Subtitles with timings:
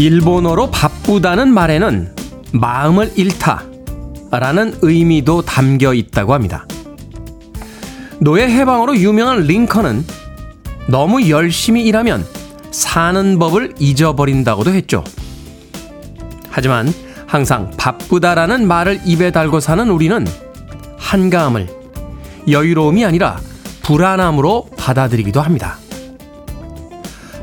[0.00, 2.14] 일본어로 바쁘다는 말에는
[2.52, 3.64] 마음을 잃다
[4.30, 6.64] 라는 의미도 담겨 있다고 합니다.
[8.18, 10.06] 노예 해방으로 유명한 링컨은
[10.86, 12.24] 너무 열심히 일하면
[12.70, 15.04] 사는 법을 잊어버린다고도 했죠.
[16.48, 16.90] 하지만
[17.26, 20.26] 항상 바쁘다라는 말을 입에 달고 사는 우리는
[20.96, 21.68] 한가함을
[22.48, 23.38] 여유로움이 아니라
[23.82, 25.76] 불안함으로 받아들이기도 합니다.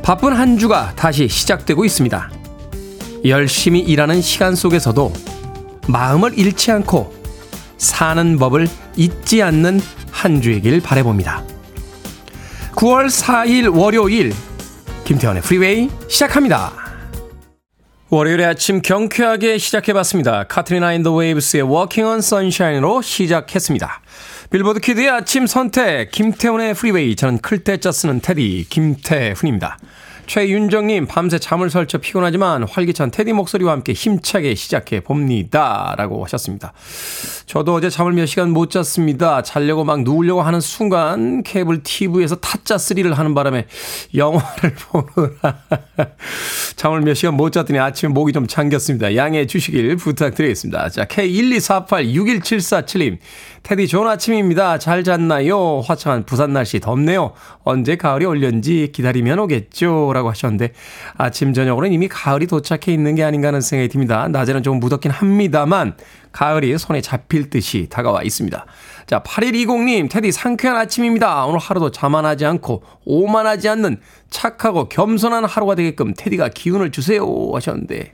[0.02, 2.37] 바쁜 한 주가 다시 시작되고 있습니다.
[3.30, 5.14] 열심히 일하는 시간 속에서도
[5.88, 7.14] 마음을 잃지 않고
[7.78, 9.80] 사는 법을 잊지 않는
[10.12, 11.44] 한 주이길 바래봅니다.
[12.74, 14.34] 9월 4일 월요일
[15.06, 16.74] 김태훈의 프리웨이 시작합니다.
[18.10, 20.46] 월요일의 아침 경쾌하게 시작해봤습니다.
[20.46, 24.02] Katrina and the Waves의 Walking on Sunshine으로 시작했습니다.
[24.50, 29.78] 빌보드 키드의 아침 선택 김태훈의 프리웨이 저는 클 때 짜 쓰는 테디 김태훈입니다.
[30.28, 35.96] 최윤정님, 밤새 잠을 설쳐 피곤하지만 활기찬 테디 목소리와 함께 힘차게 시작해 봅니다.
[35.98, 36.74] 라고 하셨습니다.
[37.46, 39.42] 저도 어제 잠을 몇 시간 못 잤습니다.
[39.42, 43.68] 자려고 막 누우려고 하는 순간 케이블 TV에서 타짜3를 하는 바람에
[44.14, 45.64] 영화를 보느라
[46.76, 49.16] 잠을 몇 시간 못 잤더니 아침에 목이 좀 잠겼습니다.
[49.16, 50.90] 양해해 주시길 부탁드리겠습니다.
[50.90, 53.18] 자, K124861747님.
[53.68, 54.78] 테디 좋은 아침입니다.
[54.78, 55.82] 잘 잤나요?
[55.82, 57.34] 화창한 부산 날씨 덥네요.
[57.66, 60.12] 언제 가을이 올련지 기다리면 오겠죠?
[60.14, 60.72] 라고 하셨는데
[61.18, 64.30] 아침 저녁으로는 이미 가을이 도착해 있는 게 아닌가 하는 생각이 듭니다.
[64.30, 65.98] 낮에는 좀 무덥긴 합니다만
[66.32, 68.66] 가을이 손에 잡힐 듯이 다가와 있습니다.
[69.06, 71.46] 자, 8120님, 테디 상쾌한 아침입니다.
[71.46, 73.98] 오늘 하루도 자만하지 않고 오만하지 않는
[74.30, 78.14] 착하고 겸손한 하루가 되게끔 테디가 기운을 주세요 하셨는데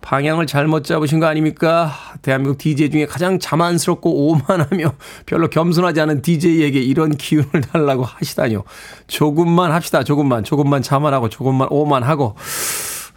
[0.00, 1.92] 방향을 잘못 잡으신 거 아닙니까?
[2.22, 4.94] 대한민국 DJ 중에 가장 자만스럽고 오만하며
[5.26, 8.64] 별로 겸손하지 않은 DJ에게 이런 기운을 달라고 하시다니요.
[9.06, 10.02] 조금만 합시다.
[10.02, 10.44] 조금만.
[10.44, 12.34] 조금만 자만하고 조금만 오만하고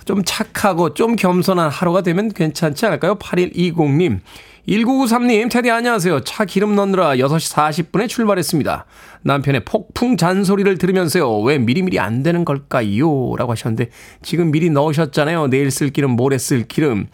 [0.05, 3.15] 좀 착하고 좀 겸손한 하루가 되면 괜찮지 않을까요?
[3.15, 4.19] 8120님.
[4.67, 6.21] 1993님, 테디 안녕하세요.
[6.21, 8.85] 차 기름 넣느라 6시 40분에 출발했습니다.
[9.23, 11.41] 남편의 폭풍 잔소리를 들으면서요.
[11.41, 13.35] 왜 미리미리 안 되는 걸까요?
[13.35, 13.89] 라고 하셨는데,
[14.21, 15.47] 지금 미리 넣으셨잖아요.
[15.47, 17.07] 내일 쓸 기름, 모레 쓸 기름.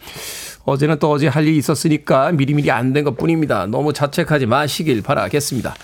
[0.64, 3.66] 어제는 또 어제 할 일이 있었으니까 미리미리 안 된 것 뿐입니다.
[3.66, 5.74] 너무 자책하지 마시길 바라겠습니다.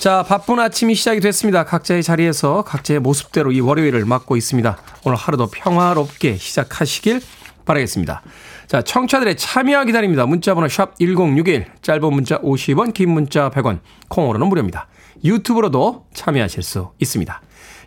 [0.00, 1.64] 자, 바쁜 아침이 시작이 됐습니다.
[1.64, 4.78] 각자의 자리에서 각자의 모습대로 이 월요일을 맞고 있습니다.
[5.04, 7.20] 오늘 하루도 평화롭게 시작하시길
[7.64, 8.22] 바라겠습니다.
[8.66, 10.26] 자, 청취자들의 참여 기다립니다.
[10.26, 14.88] 문자번호 샵 1061, 짧은 문자 50원, 긴 문자 100원, 콩으로는 무료입니다.
[15.24, 17.40] 유튜브로도 참여하실 수 있습니다.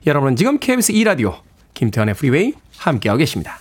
[0.08, 1.36] 여러분은 지금 KBS 2라디오
[1.76, 3.61] 김태현의 프리웨이 함께하고 계십니다.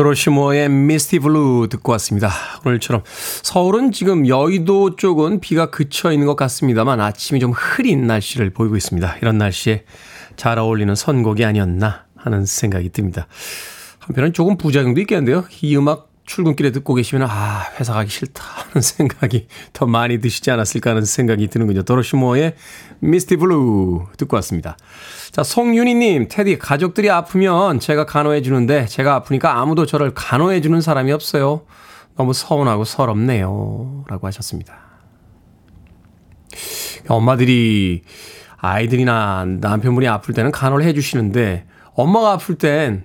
[0.00, 2.30] 도로시 무어의 Misty Blue 듣고 왔습니다.
[2.64, 3.02] 오늘처럼
[3.42, 9.16] 서울은 지금 여의도 쪽은 비가 그쳐 있는 것 같습니다만 아침이 좀 흐린 날씨를 보이고 있습니다.
[9.20, 9.84] 이런 날씨에
[10.36, 13.26] 잘 어울리는 선곡이 아니었나 하는 생각이 듭니다.
[13.98, 15.44] 한편은 조금 부작용도 있겠는데요.
[15.60, 20.90] 이 음악 출근길에 듣고 계시면 아 회사 가기 싫다 하는 생각이 더 많이 드시지 않았을까
[20.90, 21.82] 하는 생각이 드는군요.
[21.82, 22.54] 도로시 무어의
[23.00, 24.76] Misty Blue 듣고 왔습니다.
[25.32, 31.10] 자 송윤희님 테디 가족들이 아프면 제가 간호해 주는데 제가 아프니까 아무도 저를 간호해 주는 사람이
[31.10, 31.62] 없어요.
[32.16, 34.04] 너무 서운하고 서럽네요.
[34.06, 34.78] 라고 하셨습니다.
[37.08, 38.02] 엄마들이
[38.56, 43.04] 아이들이나 남편분이 아플 때는 간호를 해 주시는데 엄마가 아플 땐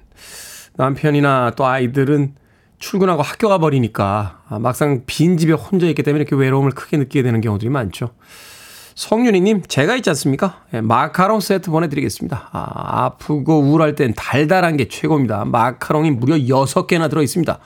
[0.75, 2.44] 남편이나 또 아이들은
[2.85, 7.71] 출근하고 학교 가버리니까 막상 빈 집에 혼자 있기 때문에 이렇게 외로움을 크게 느끼게 되는 경우들이
[7.71, 8.11] 많죠.
[8.93, 10.61] 성윤희님, 제가 있지 않습니까?
[10.71, 12.49] 예, 마카롱 세트 보내드리겠습니다.
[12.51, 15.45] 아, 아프고 우울할 땐 달달한 게 최고입니다.
[15.45, 17.57] 마카롱이 무려 6개나 들어있습니다.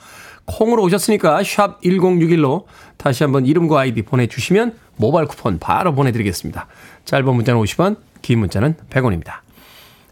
[0.46, 2.64] 콩으로 오셨으니까 샵 1061로
[2.96, 6.66] 다시 한번 이름과 아이디 보내주시면 모바일 쿠폰 바로 보내드리겠습니다.
[7.04, 9.40] 짧은 문자는 50원, 긴 문자는 100원입니다.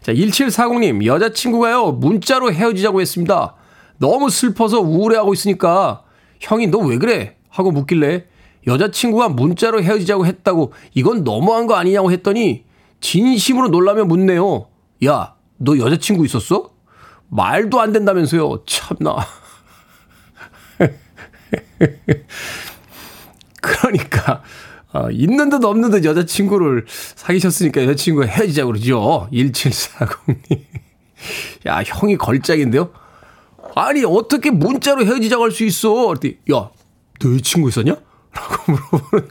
[0.03, 3.55] 자, 1740님, 여자친구가요, 문자로 헤어지자고 했습니다.
[3.99, 6.03] 너무 슬퍼서 우울해하고 있으니까
[6.39, 7.35] 형이 너 왜 그래?
[7.49, 8.25] 하고 묻길래
[8.67, 12.65] 여자친구가 문자로 헤어지자고 했다고 이건 너무한 거 아니냐고 했더니
[13.01, 14.67] 진심으로 놀라며 묻네요.
[15.05, 16.71] 야, 너 여자친구 있었어?
[17.29, 18.63] 말도 안 된다면서요.
[18.65, 19.15] 참나.
[23.61, 24.43] 그러니까
[24.93, 26.85] 어, 있는 듯 없는 듯 여자친구를
[27.15, 29.27] 사귀셨으니까 여자친구가 헤어지자 그러죠.
[29.31, 30.61] 1740님.
[31.67, 32.91] 야, 형이 걸작인데요?
[33.75, 36.07] 아니, 어떻게 문자로 헤어지자고 할 수 있어?
[36.07, 36.69] 그랬더니, 야,
[37.21, 37.95] 너 여자친구 있었냐?
[38.31, 39.27] 라고 물어보는.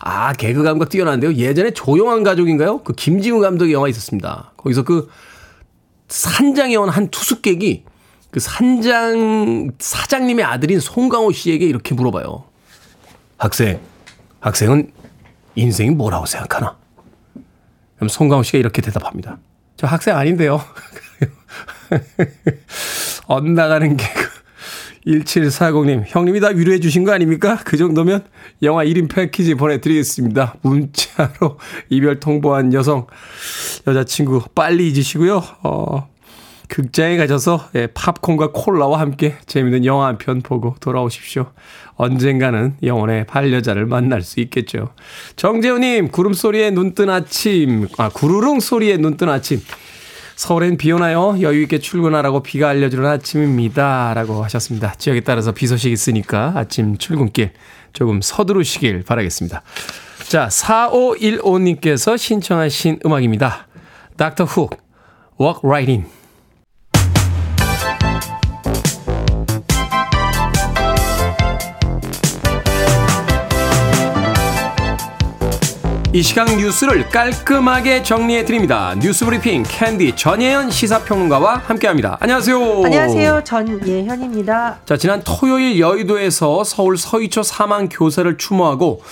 [0.00, 1.34] 아, 개그 감각 뛰어난데요.
[1.34, 2.82] 예전에 조용한 가족인가요?
[2.82, 4.52] 그 김지훈 감독의 영화 있었습니다.
[4.56, 5.08] 거기서 그
[6.08, 7.84] 산장에 온 한 투숙객이
[8.30, 12.44] 그 산장 사장님의 아들인 송강호 씨에게 이렇게 물어봐요.
[13.38, 13.80] 학생,
[14.40, 14.92] 학생은
[15.54, 16.76] 인생이 뭐라고 생각하나?
[17.96, 19.38] 그럼 송강호 씨가 이렇게 대답합니다.
[19.76, 20.60] 저 학생 아닌데요.
[23.26, 24.28] 엇나가는 개그.
[25.06, 27.58] 1740님, 형님이 다 위로해 주신 거 아닙니까?
[27.64, 28.22] 그 정도면
[28.62, 30.56] 영화 1인 패키지 보내드리겠습니다.
[30.60, 31.58] 문자로
[31.88, 33.06] 이별 통보한 여성,
[33.86, 35.42] 여자친구 빨리 잊으시고요.
[35.62, 36.08] 어,
[36.68, 41.50] 극장에 가셔서 예, 팝콘과 콜라와 함께 재밌는 영화 한 편 보고 돌아오십시오.
[41.96, 44.90] 언젠가는 영혼의 반려자를 만날 수 있겠죠.
[45.36, 49.60] 정재훈님, 구름 소리에 눈 뜬 아침, 아, 구르릉 소리에 눈 뜬 아침.
[50.40, 51.36] 서울엔 비 오나요?
[51.42, 54.14] 여유 있게 출근하라고 비가 알려주는 아침입니다.
[54.14, 54.94] 라고 하셨습니다.
[54.94, 57.52] 지역에 따라서 비 소식 있으니까 아침 출근길
[57.92, 59.60] 조금 서두르시길 바라겠습니다.
[60.30, 63.66] 자, 4515님께서 신청하신 음악입니다.
[64.16, 64.78] 닥터 훅,
[65.38, 66.19] Walk Right In.
[76.12, 78.96] 이 시각 뉴스를 깔끔하게 정리해 드립니다.
[79.00, 82.16] 뉴스 브리핑 캔디 전예현 시사평론가와 함께합니다.
[82.18, 82.82] 안녕하세요.
[82.84, 83.44] 안녕하세요.
[83.44, 84.80] 전예현입니다.
[84.84, 89.02] 자 지난 토요일 여의도에서 서울 서이초 사망 교사를 추모하고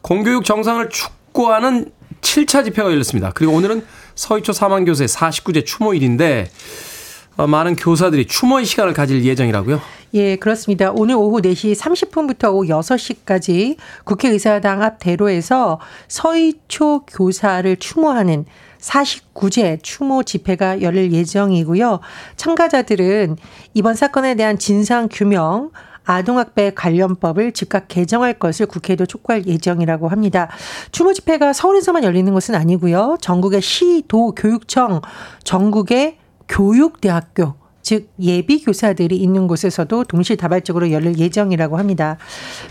[0.00, 1.90] 공교육 정상화를 촉구하는
[2.20, 3.32] 7차 집회가 열렸습니다.
[3.34, 3.84] 그리고 오늘은
[4.14, 6.93] 서이초 사망 교사의 49재 추모일인데 어,
[7.36, 9.80] 많은 교사들이 추모의 시간을 가질 예정이라고요?
[10.14, 10.92] 예, 그렇습니다.
[10.92, 18.44] 오늘 오후 4시 30분부터 오후 6시까지 국회의사당 앞 대로에서 서희초 교사를 추모하는
[18.78, 21.98] 49제 추모 집회가 열릴 예정이고요.
[22.36, 23.36] 참가자들은
[23.72, 25.70] 이번 사건에 대한 진상 규명,
[26.04, 30.48] 아동학대 관련법을 즉각 개정할 것을 국회에도 촉구할 예정이라고 합니다.
[30.92, 33.16] 추모 집회가 서울에서만 열리는 것은 아니고요.
[33.20, 35.00] 전국의 시, 도, 교육청,
[35.42, 36.18] 전국의
[36.48, 37.54] 교육대학교
[37.84, 42.16] 즉 예비 교사들이 있는 곳에서도 동시다발적으로 열릴 예정이라고 합니다.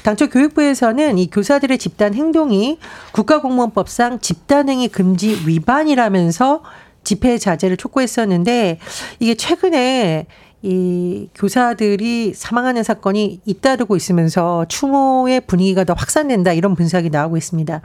[0.02, 2.80] 당초 교육부에서는 이 교사들의 집단 행동이
[3.12, 6.64] 국가공무원법상 집단행위 금지 위반이라면서
[7.04, 8.80] 집회 자제를 촉구했었는데
[9.20, 10.26] 이게 최근에
[10.64, 17.82] 이 교사들이 사망하는 사건이 잇따르고 있으면서 추모의 분위기가 더 확산된다 이런 분석이 나오고 있습니다.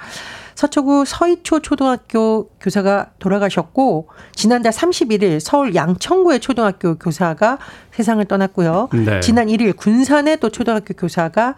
[0.58, 7.58] 서초구 서희초 초등학교 교사가 돌아가셨고 지난달 31일 서울 양천구의 초등학교 교사가
[7.98, 8.90] 세상을 떠났고요.
[8.92, 9.18] 네.
[9.18, 11.56] 지난 1일 군산의 또 초등학교 교사가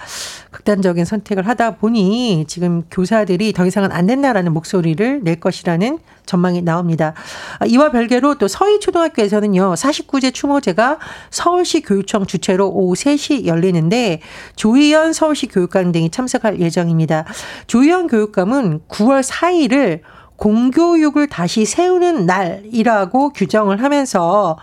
[0.51, 7.13] 극단적인 선택을 하다 보니 지금 교사들이 더 이상은 안 된다라는 목소리를 낼 것이라는 전망이 나옵니다.
[7.59, 14.23] 아, 이와 별개로 또 서희 초등학교에서는요, 49제 추모제가 서울시 교육청 주최로 오후 3시 열리는데
[14.57, 17.27] 조희연 서울시 교육감 등이 참석할 예정입니다.
[17.67, 20.01] 조희연 교육감은 9월 4일을
[20.37, 24.57] 공교육을 다시 세우는 날이라고 규정을 하면서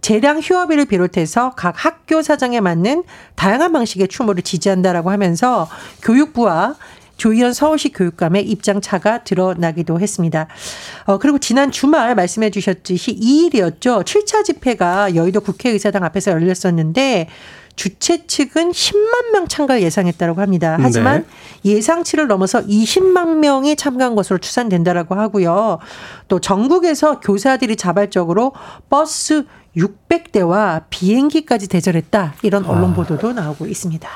[0.00, 5.68] 재량 휴업일을 비롯해서 각 학교 사정에 맞는 다양한 방식의 추모를 지지한다라고 하면서
[6.02, 6.76] 교육부와
[7.16, 10.48] 조희연 서울시 교육감의 입장 차가 드러나기도 했습니다.
[11.06, 14.04] 어, 그리고 지난 주말 말씀해 주셨듯이 2일이었죠.
[14.04, 17.28] 7차 집회가 여의도 국회의사당 앞에서 열렸었는데
[17.74, 20.78] 주최 측은 10만 명 참가를 예상했다고 합니다.
[20.80, 21.26] 하지만
[21.62, 21.72] 네.
[21.72, 25.78] 예상치를 넘어서 20만 명이 참가한 것으로 추산된다라고 하고요.
[26.28, 28.52] 또 전국에서 교사들이 자발적으로
[28.88, 29.44] 버스
[29.76, 32.34] 600대와 비행기까지 대절했다.
[32.42, 32.94] 이런 언론 아.
[32.94, 34.08] 보도도 나오고 있습니다.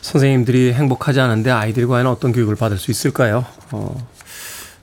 [0.00, 3.44] 선생님들이 행복하지 않은데 아이들이 과연 어떤 교육을 받을 수 있을까요?
[3.70, 4.08] 어,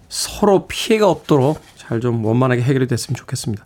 [0.09, 3.65] 서로 피해가 없도록 잘 좀 원만하게 해결이 됐으면 좋겠습니다.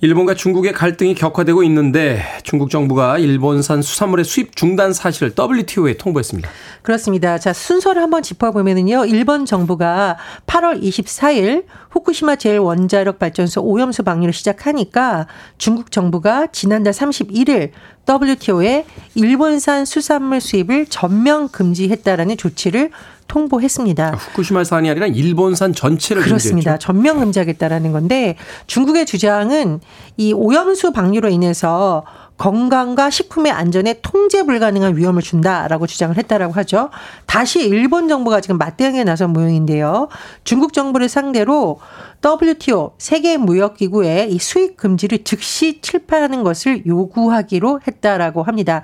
[0.00, 6.48] 일본과 중국의 갈등이 격화되고 있는데 중국 정부가 일본산 수산물의 수입 중단 사실을 WTO에 통보했습니다.
[6.82, 7.36] 그렇습니다.
[7.38, 9.06] 자, 순서를 한번 짚어보면은요.
[9.06, 15.26] 일본 정부가 8월 24일 후쿠시마 제일원자력 발전소 오염수 방류를 시작하니까
[15.58, 17.72] 중국 정부가 지난달 31일
[18.08, 18.86] WTO에
[19.16, 22.90] 일본산 수산물 수입을 전면 금지했다라는 조치를
[23.28, 24.06] 통보했습니다.
[24.06, 26.72] 아, 후쿠시마 산이 아니라 일본산 전체를 그렇습니다.
[26.72, 26.78] 금지했죠?
[26.78, 29.80] 전면 금지하겠다라는 건데 중국의 주장은
[30.16, 32.04] 이 오염수 방류로 인해서
[32.38, 36.88] 건강과 식품의 안전에 통제 불가능한 위험을 준다라고 주장을 했다라고 하죠.
[37.26, 40.08] 다시 일본 정부가 지금 맞대응에 나선 모양인데요.
[40.44, 41.80] 중국 정부를 상대로
[42.24, 48.82] WTO 세계무역기구에 이 수입 금지를 즉시 칠판하는 것을 요구하기로 했다라고 합니다.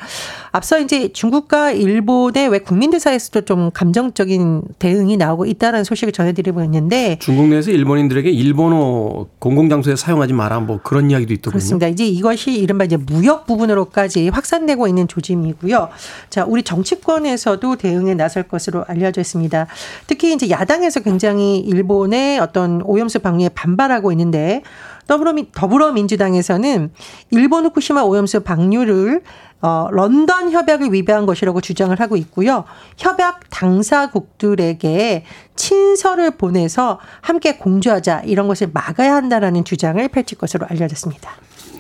[0.53, 7.19] 앞서 이제 중국과 일본의 왜 국민들 사이에서도 좀 감정적인 대응이 나오고 있다는 소식을 전해드리고 있는데
[7.21, 11.53] 중국 내에서 일본인들에게 일본어 공공장소에 사용하지 마라 뭐 그런 이야기도 있더군요.
[11.53, 11.89] 그렇습니다.
[11.89, 15.89] 이제 이것이 이른바 이제 무역 부분으로까지 확산되고 있는 조짐이고요.
[16.31, 19.67] 자, 우리 정치권에서도 대응에 나설 것으로 알려져 있습니다.
[20.07, 24.63] 특히 이제 야당에서 굉장히 일본의 어떤 오염수 방류에 반발하고 있는데
[25.09, 26.93] 더불어민, 더불어민주당에서는
[27.33, 29.23] 일본 후쿠시마 오염수 방류를
[29.61, 32.65] 어, 런던 협약을 위배한 것이라고 주장을 하고 있고요.
[32.99, 35.25] 협약 당사국들에게
[35.57, 41.31] 친서를 보내서 함께 공조하자 이런 것을 막아야 한다라는 주장을 펼칠 것으로 알려졌습니다.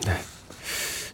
[0.06, 0.33] 네.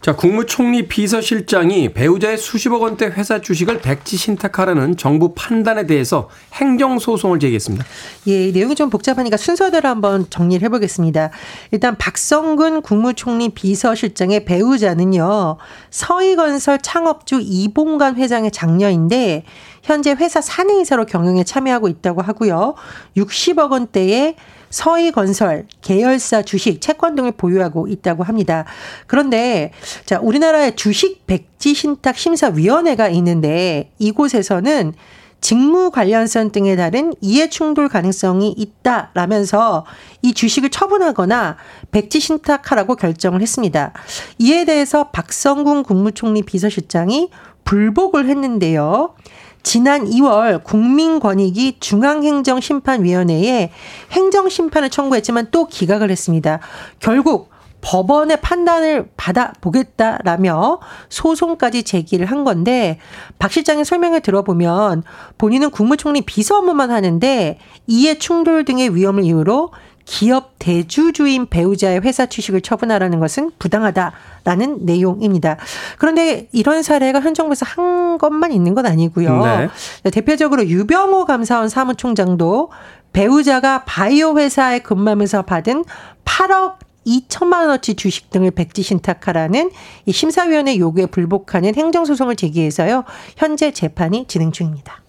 [0.03, 7.85] 자, 국무총리 비서실장이 배우자의 수십억 원대 회사 주식을 백지 신탁하라는 정부 판단에 대해서 행정소송을 제기했습니다.
[8.29, 11.33] 예, 내용이 좀 복잡하니까 순서대로 한번 정리를 해보겠습니다.
[11.73, 15.59] 일단 박성근 국무총리 비서실장의 배우자는요,
[15.91, 19.45] 서희건설 창업주 이봉관 회장의 장녀인데,
[19.83, 22.75] 현재 회사 사내이사로 경영에 참여하고 있다고 하고요.
[23.19, 24.37] 60억 원대의
[24.71, 28.65] 서희건설, 계열사 주식, 채권 등을 보유하고 있다고 합니다.
[29.07, 29.73] 그런데
[30.07, 34.95] 자 우리나라의 주식 백지 신탁 심사위원회가 있는데 이곳에서는
[35.41, 39.87] 직무 관련성 등에 따른 이해 충돌 가능성이 있다라면서
[40.23, 41.57] 이 주식을 처분하거나
[41.91, 43.93] 백지 신탁하라고 결정을 했습니다.
[44.39, 47.31] 이에 대해서 박성군 국무총리 비서실장이
[47.65, 49.15] 불복을 했는데요.
[49.63, 53.71] 지난 2월 국민권익위 중앙행정심판위원회에
[54.13, 56.61] 행정심판을 청구했지만 또 기각을 했습니다.
[56.99, 57.51] 결국
[57.83, 62.99] 법원의 판단을 받아보겠다라며 소송까지 제기를 한 건데
[63.39, 65.03] 박 실장의 설명을 들어보면
[65.39, 69.71] 본인은 국무총리 비서 업무만 하는데 이해 충돌 등의 위험을 이유로
[70.11, 75.57] 기업 대주주인 배우자의 회사 취식을 처분하라는 것은 부당하다라는 내용입니다.
[75.99, 79.71] 그런데 이런 사례가 현 정부에서 한 것만 있는 건 아니고요.
[80.03, 80.11] 네.
[80.11, 82.73] 대표적으로 유병호 감사원 사무총장도
[83.13, 85.85] 배우자가 바이오 회사에 근무하면서 받은
[86.25, 89.71] 8억 2천만 원어치 주식 등을 백지 신탁하라는
[90.07, 93.05] 이 심사위원회 요구에 불복하는 행정소송을 제기해서요.
[93.37, 95.03] 현재 재판이 진행 중입니다.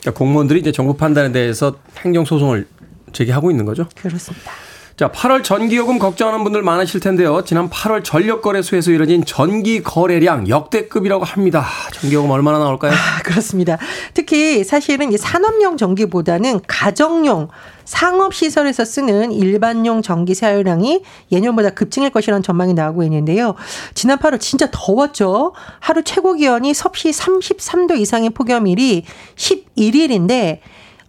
[0.00, 2.66] 그러니까 공무원들이 이제 정부 판단에 대해서 행정소송을
[3.12, 3.86] 제기하고 있는 거죠.
[3.94, 4.52] 그렇습니다.
[5.00, 7.42] 자, 8월 전기요금 걱정하는 분들 많으실 텐데요.
[7.42, 11.66] 지난 8월 전력거래소에서 이뤄진 전기 거래량 역대급이라고 합니다.
[11.94, 12.92] 전기요금 얼마나 나올까요?
[12.92, 13.78] 아, 그렇습니다.
[14.12, 17.48] 특히 사실은 이 산업용 전기보다는 가정용
[17.86, 21.02] 상업시설에서 쓰는 일반용 전기 사용량이
[21.32, 23.54] 예년보다 급증할 것이라는 전망이 나오고 있는데요.
[23.94, 25.54] 지난 8월 진짜 더웠죠.
[25.78, 30.60] 하루 최고 기온이 섭씨 33도 이상의 폭염일이 11일인데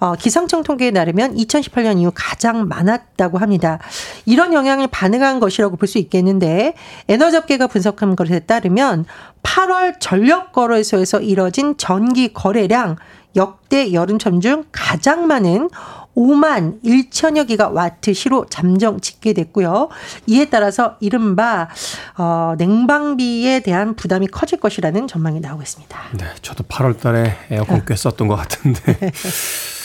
[0.01, 3.77] 어, 기상청 통계에 따르면 2018년 이후 가장 많았다고 합니다.
[4.25, 6.73] 이런 영향을 반응한 것이라고 볼 수 있겠는데
[7.07, 9.05] 에너지업계가 분석한 것에 따르면
[9.43, 12.95] 8월 전력 거래소에서 이뤄진 전기 거래량
[13.35, 15.69] 역대 여름철 중 가장 많은
[16.15, 19.89] 5만 1천여 기가 와트 시로 잠정 집계됐고요.
[20.27, 21.69] 이에 따라서 이른바
[22.17, 25.99] 어, 냉방비에 대한 부담이 커질 것이라는 전망이 나오고 있습니다.
[26.17, 29.11] 네, 저도 8월 달에 에어컨 꽤 썼던 것 같은데.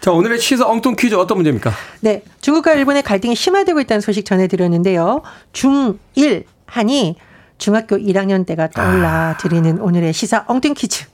[0.00, 1.72] 자, 오늘의 시사 엉뚱 퀴즈 어떤 문제입니까?
[2.00, 2.22] 네.
[2.40, 5.22] 중국과 일본의 갈등이 심화되고 있다는 소식 전해드렸는데요.
[5.52, 7.16] 중1 하니
[7.58, 9.36] 중학교 1학년 때가 떠올라 아.
[9.38, 11.04] 드리는 오늘의 시사 엉뚱 퀴즈.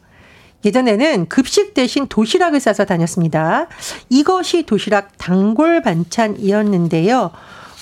[0.64, 3.66] 예전에는 급식 대신 도시락을 싸서 다녔습니다.
[4.08, 7.30] 이것이 도시락 단골 반찬이었는데요.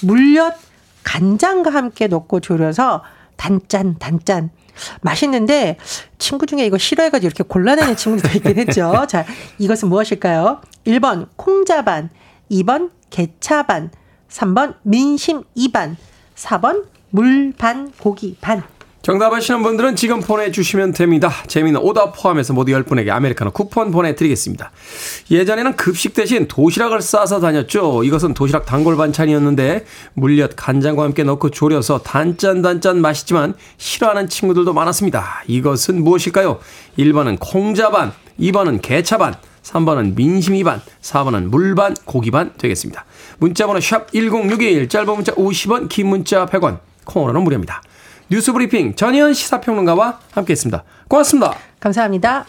[0.02, 0.54] 물엿
[1.04, 3.02] 간장과 함께 넣고 졸여서
[3.37, 4.50] 단짠 단짠
[5.00, 5.76] 맛있는데
[6.19, 9.07] 친구 중에 이거 싫어해가지고 이렇게 골라내는 친구도 있긴 했죠.
[9.09, 9.25] 자,
[9.59, 10.61] 이것은 무엇일까요?
[10.87, 12.11] 1번 콩자반,
[12.50, 13.91] 2번 개차반,
[14.29, 15.97] 3번 민심 2반,
[16.37, 18.62] 4번 물반 고기 반.
[19.02, 21.32] 정답 아시는 분들은 지금 보내주시면 됩니다.
[21.49, 24.71] 재미는 오답 포함해서 모두 10분에게 아메리카노 쿠폰 보내드리겠습니다.
[25.28, 28.04] 예전에는 급식 대신 도시락을 싸서 다녔죠.
[28.04, 35.42] 이것은 도시락 단골 반찬이었는데 물엿 간장과 함께 넣고 졸여서 단짠단짠 맛있지만 싫어하는 친구들도 많았습니다.
[35.49, 36.61] 이것은 무엇일까요?
[36.97, 43.04] 1번은 콩자반, 2번은 개차반, 3번은 민심이반, 4번은 물반, 고기반 되겠습니다.
[43.38, 47.82] 문자번호 샵 1061, 짧은 문자 50원, 긴 문자 100원, 콩으로는 무료입니다.
[48.29, 50.85] 뉴스 브리핑 전희연 시사평론가와 함께했습니다.
[51.09, 51.55] 고맙습니다.
[51.81, 52.47] 감사합니다.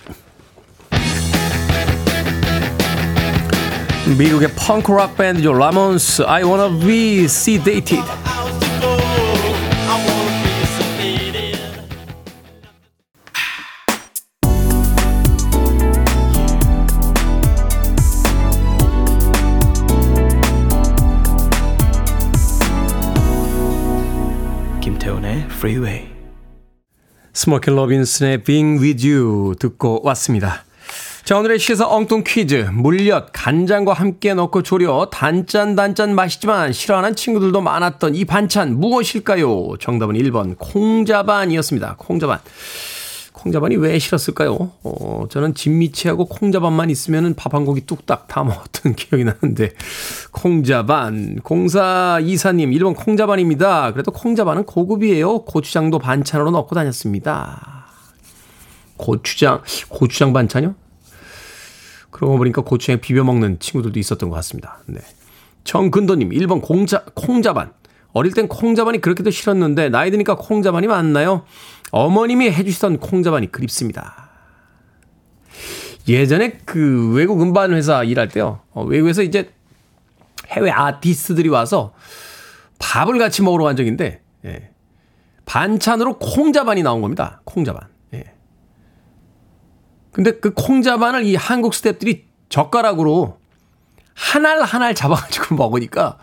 [4.18, 5.54] 미국의 펑크락 밴드죠.
[5.54, 8.04] 라몬스 I wanna be sedated.
[25.64, 26.10] Freeway.
[27.32, 30.66] 스모키 로빈슨의 Being With You 듣고 왔습니다.
[31.24, 32.70] 자, 오늘의 시사 엉뚱 퀴즈.
[32.74, 39.78] 물엿, 간장과 함께 넣고 조려 단짠 단짠 맛있지만 싫어하는 친구들도 많았던 이 반찬 무엇일까요?
[39.80, 41.96] 정답은 1번 콩자반이었습니다.
[41.98, 42.40] 콩자반.
[43.44, 44.72] 콩자반이 왜 싫었을까요?
[44.84, 49.72] 어, 저는 진미채하고 콩자반만 있으면 밥한 공기 뚝딱 다 먹었던 기억이 나는데
[50.32, 53.92] 콩자반 공사 이사님 1번 콩자반입니다.
[53.92, 55.44] 그래도 콩자반은 고급이에요.
[55.44, 57.88] 고추장도 반찬으로 넣고 다녔습니다.
[58.96, 60.76] 고추장 고추장 반찬요?
[62.12, 64.80] 그러고 보니까 고추장에 비벼 먹는 친구들도 있었던 것 같습니다.
[64.86, 65.02] 네.
[65.66, 67.74] 정근도님 1번 공자 콩자반
[68.14, 71.44] 어릴 땐 콩자반이 그렇게도 싫었는데 나이 드니까 콩자반이 맞나요?
[71.94, 74.32] 어머님이 해주시던 콩자반이 그립습니다.
[76.08, 78.62] 예전에 그 외국 음반 회사 일할 때요.
[78.72, 79.54] 어, 외국에서 이제
[80.48, 81.94] 해외 아티스트들이 와서
[82.80, 84.72] 밥을 같이 먹으러 간 적인데 예.
[85.46, 87.42] 반찬으로 콩자반이 나온 겁니다.
[87.44, 87.88] 콩자반.
[88.16, 88.34] 예.
[90.12, 93.40] 근데 그 콩자반을 이 한국 스탭들이 젓가락으로
[94.16, 96.18] 하나 하나 잡아가지고 먹으니까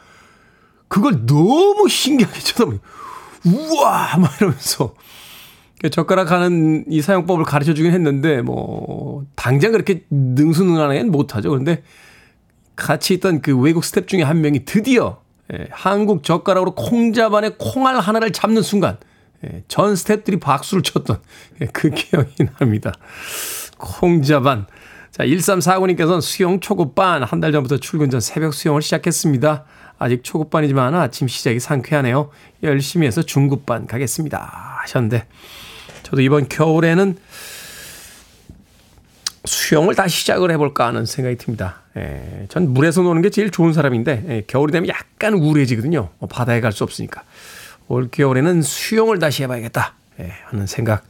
[0.88, 2.80] 그걸 너무 신기하게 쳐다보니
[3.46, 4.94] 우와 막 이러면서
[5.88, 11.48] 젓가락 하는 이 사용법을 가르쳐 주긴 했는데 뭐 당장 그렇게 능수능란하게는 못하죠.
[11.50, 11.82] 그런데
[12.76, 15.20] 같이 있던 그 외국 스텝 중에 한 명이 드디어
[15.52, 18.98] 예, 한국 젓가락으로 콩자반에 콩알 하나를 잡는 순간
[19.44, 21.18] 예, 전 스텝들이 박수를 쳤던
[21.62, 22.92] 예, 그 기억이 납니다.
[23.78, 24.66] 콩자반.
[25.10, 29.64] 자, 1349님께서는 수영 초급반 한 달 전부터 출근 전 새벽 수영을 시작했습니다.
[29.98, 32.30] 아직 초급반이지만 아침 시작이 상쾌하네요.
[32.62, 34.78] 열심히 해서 중급반 가겠습니다.
[34.82, 35.26] 하셨는데,
[36.10, 37.16] 저도 이번 겨울에는
[39.44, 41.82] 수영을 다시 시작을 해볼까 하는 생각이 듭니다.
[41.96, 46.10] 예, 전 물에서 노는 게 제일 좋은 사람인데, 예, 겨울이 되면 약간 우울해지거든요.
[46.18, 47.22] 뭐 바다에 갈 수 없으니까.
[47.88, 49.94] 올 겨울에는 수영을 다시 해봐야겠다.
[50.20, 51.04] 예, 하는 생각.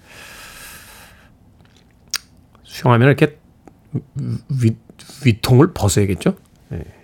[2.62, 3.38] 수영하면 이렇게
[4.48, 4.76] 위,
[5.24, 6.36] 웃통을 벗어야겠죠?
[6.72, 6.99] 예.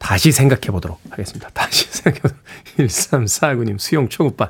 [0.00, 1.48] 다시 생각해 보도록 하겠습니다.
[1.50, 2.40] 다시 생각해 보도록.
[2.78, 4.48] 1349님 수영 초급반.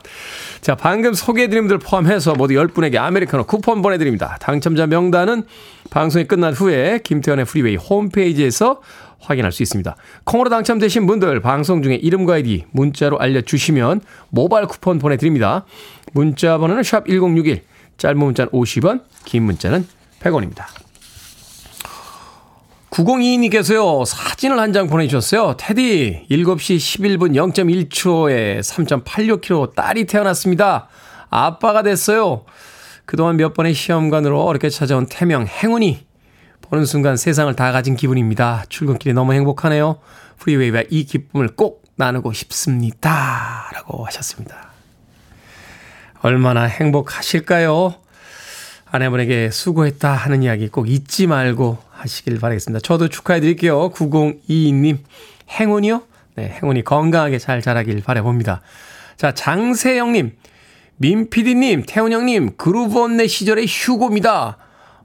[0.62, 4.38] 자, 방금 소개해드린 분들 포함해서 모두 10분에게 아메리카노 쿠폰 보내드립니다.
[4.40, 5.42] 당첨자 명단은
[5.90, 8.80] 방송이 끝난 후에 김태훈의 Freeway 홈페이지에서
[9.18, 9.96] 확인할 수 있습니다.
[10.24, 15.66] 콩으로 당첨되신 분들 방송 중에 이름과 아이디 문자로 알려주시면 모바일 쿠폰 보내드립니다.
[16.12, 17.64] 문자 번호는 샵 1061,
[17.98, 19.86] 짧은 문자는 50원, 긴 문자는
[20.20, 20.64] 100원입니다.
[22.90, 25.56] 9022님께서요, 사진을 한 장 보내주셨어요.
[25.56, 30.88] 테디, 7시 11분 0.1초에 3.86kg 딸이 태어났습니다.
[31.28, 32.44] 아빠가 됐어요.
[33.06, 36.06] 그동안 몇 번의 시험관으로 어렵게 찾아온 태명 행운이
[36.62, 38.64] 보는 순간 세상을 다 가진 기분입니다.
[38.68, 39.98] 출근길이 너무 행복하네요.
[40.38, 43.68] 프리웨이와 이 기쁨을 꼭 나누고 싶습니다.
[43.74, 44.70] 라고 하셨습니다.
[46.22, 47.94] 얼마나 행복하실까요?
[48.86, 52.80] 아내분에게 수고했다 하는 이야기 꼭 잊지 말고 하시길 바라겠습니다.
[52.80, 53.90] 저도 축하해 드릴게요.
[53.90, 54.98] 9022님.
[55.50, 56.02] 행운이요?
[56.36, 58.62] 네, 행운이 건강하게 잘 자라길 바라봅니다.
[59.16, 60.36] 자, 장세영님.
[60.96, 64.58] 민피디님, 태훈형님, 그루브원내 시절의 휴고입니다.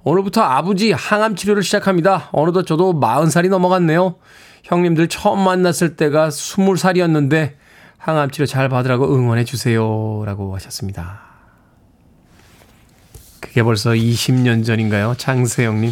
[0.03, 2.29] 오늘부터 아버지 항암 치료를 시작합니다.
[2.31, 4.15] 어느덧 저도 40살이 넘어갔네요.
[4.63, 7.53] 형님들 처음 만났을 때가 20살이었는데
[7.97, 10.21] 항암 치료 잘 받으라고 응원해 주세요.
[10.25, 11.21] 라고 하셨습니다.
[13.39, 15.15] 그게 벌써 20년 전인가요?
[15.17, 15.91] 장세영 님.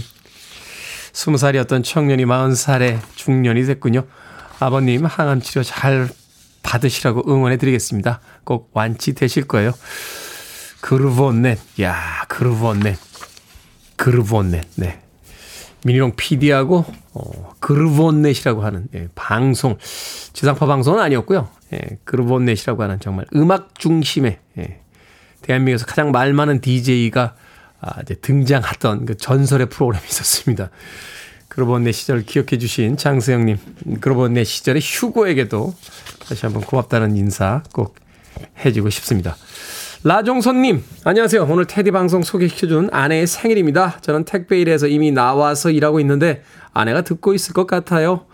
[1.14, 4.04] 20살이었던 청년이 40살의 중년이 됐군요.
[4.60, 6.10] 아버님 항암 치료 잘
[6.64, 8.20] 받으시라고 응원해 드리겠습니다.
[8.44, 9.72] 꼭 완치되실 거예요.
[10.82, 11.60] 그루브 온넷.
[11.82, 12.98] 야, 그루브 온넷.
[13.96, 14.66] 그루브 온넷.
[14.76, 15.00] 네.
[15.86, 19.78] 미니롱 PD하고 어, 그루브 온넷이라고 하는 예, 방송
[20.32, 21.50] 지상파 방송은 아니었고요.
[21.74, 24.80] 예, 그루브 온넷이라고 하는 정말 음악 중심의 예,
[25.42, 27.36] 대한민국에서 가장 말 많은 DJ가
[27.86, 30.70] 아, 이제 등장하던 그 전설의 프로그램이 있었습니다.
[31.50, 33.58] 그러본 내 시절 기억해 주신 장수영님,
[34.00, 35.76] 그러본 내 시절의 휴고에게도
[36.28, 37.96] 다시 한번 고맙다는 인사 꼭
[38.66, 39.36] 해주고 싶습니다.
[40.06, 41.44] 라종선님, 안녕하세요.
[41.44, 44.00] 오늘 테디 방송 소개시켜준 아내의 생일입니다.
[44.02, 46.42] 저는 택배 일에서 이미 나와서 일하고 있는데
[46.74, 48.26] 아내가 듣고 있을 것 같아요.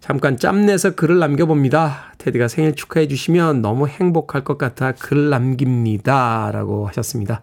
[0.00, 2.14] 잠깐 짬내서 글을 남겨봅니다.
[2.18, 6.50] 테디가 생일 축하해 주시면 너무 행복할 것 같아 글 남깁니다.
[6.52, 7.42] 라고 하셨습니다.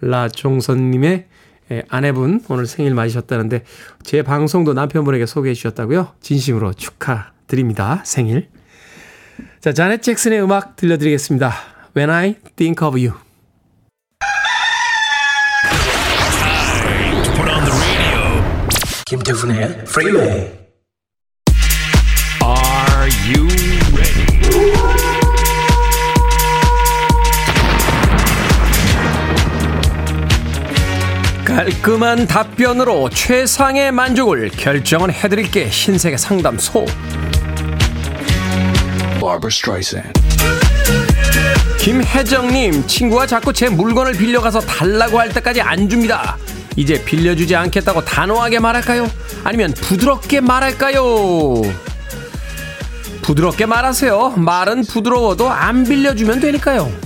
[0.00, 1.26] 라종선님의
[1.88, 3.64] 아내분 오늘 생일 맞으셨다는데
[4.04, 6.12] 제 방송도 남편분에게 소개해 주셨다고요?
[6.20, 8.02] 진심으로 축하드립니다.
[8.04, 8.48] 생일.
[9.60, 11.52] 자, 자넷 잭슨의 음악 들려드리겠습니다.
[11.96, 13.14] When I Think of You.
[19.06, 20.65] 김태훈의 ready?
[31.56, 35.70] 깔끔한 답변으로 최상의 만족을 결정은 해드릴게.
[35.70, 36.84] 신세계 상담소.
[41.80, 46.36] 김혜정님 친구가 자꾸 제 물건을 빌려가서 달라고 할 때까지 안 줍니다.
[46.76, 49.10] 이제 빌려주지 않겠다고 단호하게 말할까요?
[49.42, 51.62] 아니면 부드럽게 말할까요?
[53.22, 54.34] 부드럽게 말하세요.
[54.36, 57.05] 말은 부드러워도 안 빌려주면 되니까요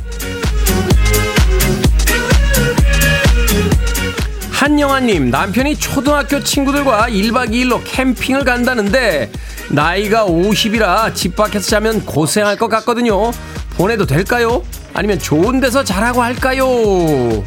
[4.60, 9.32] 한영아님, 남편이 초등학교 친구들과 1박 2일로 캠핑을 간다는데,
[9.70, 13.32] 나이가 50이라 집 밖에서 자면 고생할 것 같거든요.
[13.78, 14.62] 보내도 될까요?
[14.92, 17.42] 아니면 좋은 데서 자라고 할까요?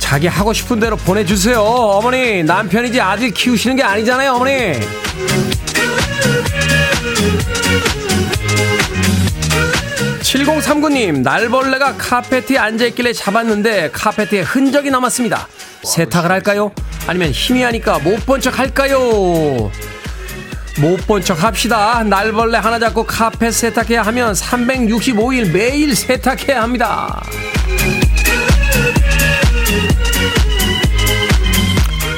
[0.00, 1.60] 자기 하고 싶은 대로 보내주세요.
[1.60, 4.80] 어머니, 남편이지 아들 키우시는 게 아니잖아요, 어머니.
[10.48, 15.46] 7039님, 날벌레가 카페트에 앉아있길래 잡았는데 카페트에 흔적이 남았습니다.
[15.82, 16.72] 세탁을 할까요?
[17.06, 18.98] 아니면 힘이 하니까 못 본 척 할까요?
[20.80, 22.02] 못 본 척 합시다.
[22.02, 27.22] 날벌레 하나 잡고 카펫 세탁해야 하면 365일 매일 세탁해야 합니다.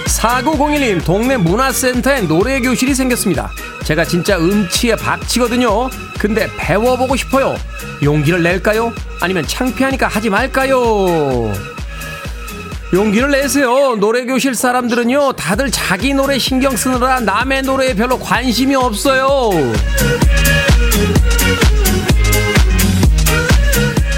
[0.06, 3.50] 4901님, 동네 문화센터에 노래교실이 생겼습니다.
[3.90, 5.90] 제가 진짜 음치에 박치거든요.
[6.16, 7.56] 근데 배워보고 싶어요.
[8.04, 8.92] 용기를 낼까요?
[9.20, 11.52] 아니면 창피하니까 하지 말까요?
[12.92, 13.96] 용기를 내세요.
[13.96, 19.50] 노래교실 사람들은요, 다들 자기 노래 신경 쓰느라 남의 노래에 별로 관심이 없어요.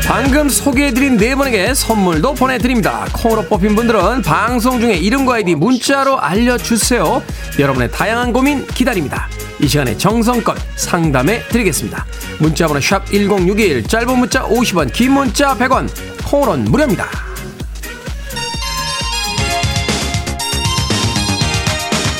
[0.07, 3.07] 방금 소개해드린 네 분에게 선물도 보내드립니다.
[3.13, 7.23] 콩으로 뽑힌 분들은 방송 중에 이름과 아이디 문자로 알려주세요.
[7.59, 9.29] 여러분의 다양한 고민 기다립니다.
[9.61, 12.05] 이 시간에 정성껏 상담해 드리겠습니다.
[12.41, 15.89] 문자번호 샵 1061, 짧은 문자 50원, 긴 문자 100원,
[16.27, 17.07] 콩으로는 무료입니다.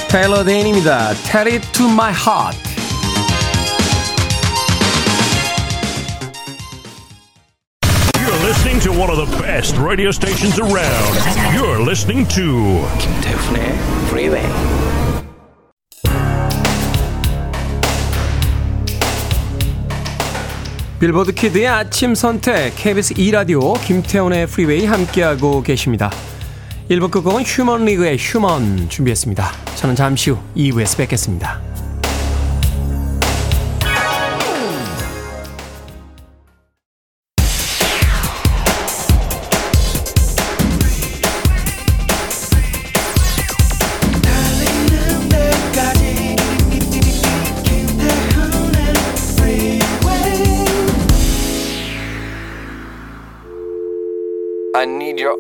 [0.09, 1.15] 테일러 데인입니다.
[1.25, 2.72] Tell it to my heart.
[8.73, 11.15] Listening to one of the best radio stations around.
[11.55, 14.49] You're listening to 김태훈의 Freeway.
[21.01, 26.11] 빌보드 Kid의 아침 선택 KBS 2 라디오 김태훈의 Freeway 함께하고 계십니다.
[26.89, 29.53] 1부 끝곡은 휴먼 리그의 Human 준비했습니다.
[29.75, 31.72] 저는 잠시 후 2부에서 뵙겠습니다.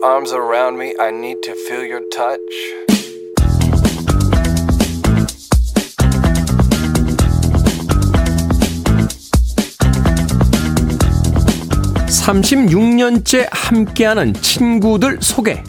[0.03, 0.95] Arms around me.
[0.99, 2.41] I need to feel your touch.
[12.09, 15.62] 36년째 함께하는 친구들 소개.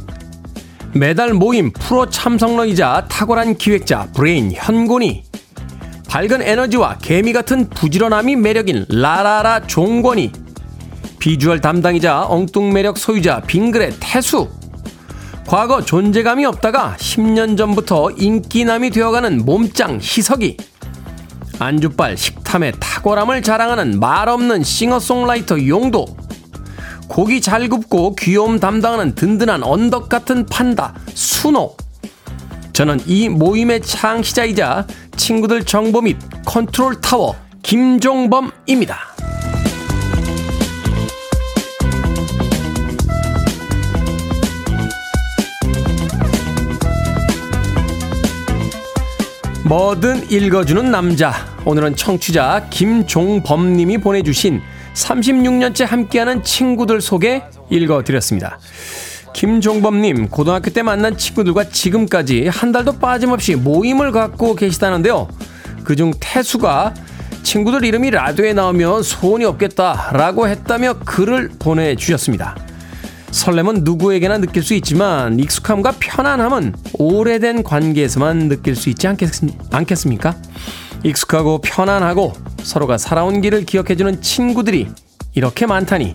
[0.93, 5.23] 매달 모임 프로 참석러이자 탁월한 기획자 브레인 현곤이
[6.07, 10.31] 밝은 에너지와 개미 같은 부지런함이 매력인 라라라 종권이
[11.23, 14.49] 비주얼 담당이자 엉뚱 매력 소유자 빙그레 태수.
[15.47, 20.57] 과거 존재감이 없다가 10년 전부터 인기남이 되어가는 몸짱 희석이.
[21.59, 26.05] 안주빨 식탐의 탁월함을 자랑하는 말 없는 싱어송라이터 용도.
[27.07, 31.77] 고기 잘 굽고 귀여움 담당하는 든든한 언덕 같은 판다 순호.
[32.73, 39.13] 저는 이 모임의 창시자이자 친구들 정보 및 컨트롤 타워 김종범입니다.
[49.65, 51.33] 뭐든 읽어주는 남자.
[51.63, 54.61] 오늘은 청취자 김종범님이 보내주신
[54.93, 58.59] 36년째 함께하는 친구들 소개 읽어드렸습니다.
[59.33, 65.29] 김종범님, 고등학교 때 만난 친구들과 지금까지 한 달도 빠짐없이 모임을 갖고 계시다는데요.
[65.85, 66.93] 그중 태수가
[67.43, 72.72] 친구들 이름이 라디오에 나오면 소원이 없겠다라고 했다며 글을 보내주셨습니다.
[73.33, 79.29] 설렘은 누구에게나 느낄 수 있지만 익숙함과 편안함은 오래된 관계에서만 느낄 수 있지 않겠,
[79.71, 80.35] 않겠습니까?
[81.03, 84.87] 익숙하고 편안하고 서로가 살아온 길을 기억해주는 친구들이
[85.33, 86.13] 이렇게 많다니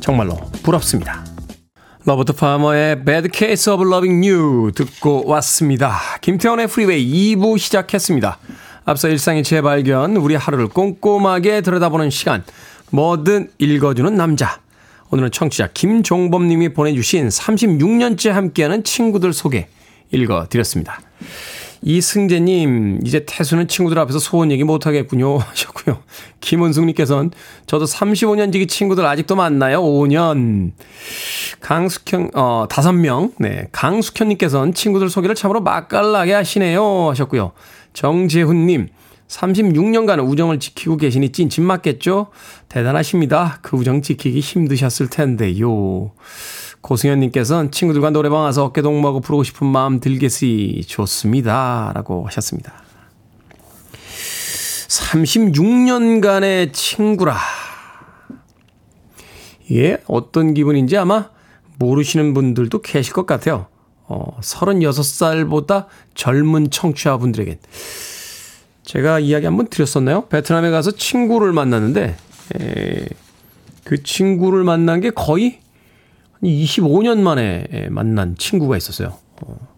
[0.00, 1.24] 정말로 부럽습니다.
[2.04, 5.98] 로버트 파머의 Bad Case of Loving You 듣고 왔습니다.
[6.20, 8.38] 김태훈의 Freeway 2부 시작했습니다.
[8.84, 12.44] 앞서 일상의 재발견, 우리 하루를 꼼꼼하게 들여다보는 시간,
[12.90, 14.60] 뭐든 읽어주는 남자.
[15.12, 19.68] 오늘은 청취자 김종범 님이 보내주신 36년째 함께하는 친구들 소개
[20.10, 21.02] 읽어드렸습니다.
[21.82, 25.36] 이승재님, 이제 태수는 친구들 앞에서 소원 얘기 못하겠군요.
[25.38, 25.98] 하셨고요.
[26.40, 27.30] 김은숙님께서는
[27.66, 29.82] 저도 35년 지기 친구들 아직도 만나요.
[29.82, 30.70] 5년.
[31.60, 33.32] 강숙현, 어, 5명.
[33.38, 33.68] 네.
[33.72, 37.10] 강숙현님께서는 친구들 소개를 참으로 맛깔나게 하시네요.
[37.10, 37.52] 하셨고요.
[37.92, 38.88] 정재훈님,
[39.32, 42.28] 36년간 우정을 지키고 계시니 찐친 맞겠죠?
[42.68, 43.60] 대단하십니다.
[43.62, 46.12] 그 우정 지키기 힘드셨을 텐데요.
[46.82, 51.92] 고승현님께서는 친구들과 노래방 와서 어깨 동무하고 부르고 싶은 마음 들겠으니 좋습니다.
[51.94, 52.74] 라고 하셨습니다.
[54.88, 57.38] 36년간의 친구라.
[59.66, 61.30] 이게 어떤 기분인지 아마
[61.78, 63.68] 모르시는 분들도 계실 것 같아요.
[64.06, 67.58] 어, 36살보다 젊은 청취자분들에겐.
[68.84, 70.26] 제가 이야기 한번 드렸었나요?
[70.26, 72.16] 베트남에 가서 친구를 만났는데,
[72.60, 73.06] 에,
[73.84, 75.60] 그 친구를 만난 게 거의
[76.42, 79.16] 25년 만에 만난 친구가 있었어요.
[79.42, 79.68] 어.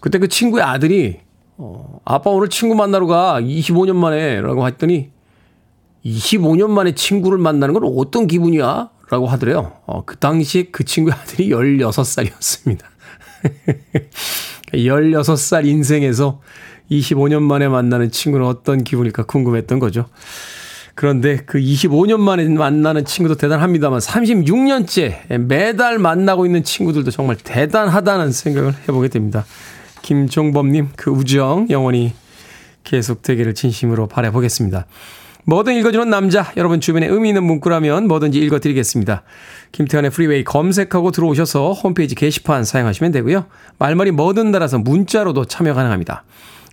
[0.00, 1.20] 그때 그 친구의 아들이
[1.56, 5.10] 어, 아빠 오늘 친구 만나러 가 25년 만에 라고 했더니
[6.04, 8.90] 25년 만에 친구를 만나는 건 어떤 기분이야?
[9.10, 9.72] 라고 하더래요.
[9.86, 12.82] 어, 그 당시 그 친구의 아들이 16살이었습니다.
[14.72, 16.40] 16살 인생에서
[16.90, 20.06] 25년 만에 만나는 친구는 어떤 기분일까 궁금했던 거죠.
[20.94, 28.74] 그런데 그 25년 만에 만나는 친구도 대단합니다만 36년째 매달 만나고 있는 친구들도 정말 대단하다는 생각을
[28.82, 29.44] 해보게 됩니다.
[30.02, 32.14] 김종범님 그 우정 영원히
[32.82, 34.86] 계속되기를 진심으로 바라보겠습니다.
[35.44, 39.22] 뭐든 읽어주는 남자 여러분 주변에 의미 있는 문구라면 뭐든지 읽어드리겠습니다.
[39.72, 43.46] 김태현의 프리웨이 검색하고 들어오셔서 홈페이지 게시판 사용하시면 되고요.
[43.78, 46.24] 말머리 뭐든 달아서 문자로도 참여 가능합니다.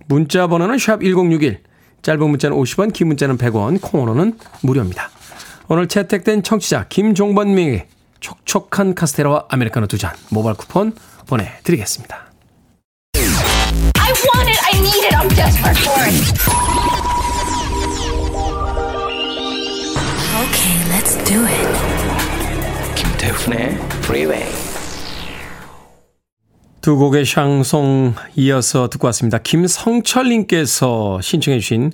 [0.08, 1.60] 문자 번호는 샵 1061,
[2.02, 5.10] 짧은 문자는 50원, 긴 문자는 100원, 콩으로는 무료입니다.
[5.68, 7.88] 오늘 채택된 청취자 김종범님에게
[8.20, 10.94] 촉촉한 카스테라와 아메리카노 두 잔 모바일 쿠폰
[11.28, 12.26] 보내드리겠습니다.
[13.98, 14.60] I want it.
[14.64, 15.16] I need it.
[15.16, 16.16] I'm desperate for it.
[20.46, 22.96] Okay, let's do it.
[22.96, 24.46] 김태훈의 Freeway.
[26.86, 29.40] 두 곡의 샹송 이어서 듣고 왔습니다.
[29.40, 31.92] 김성철님께서 신청해 주신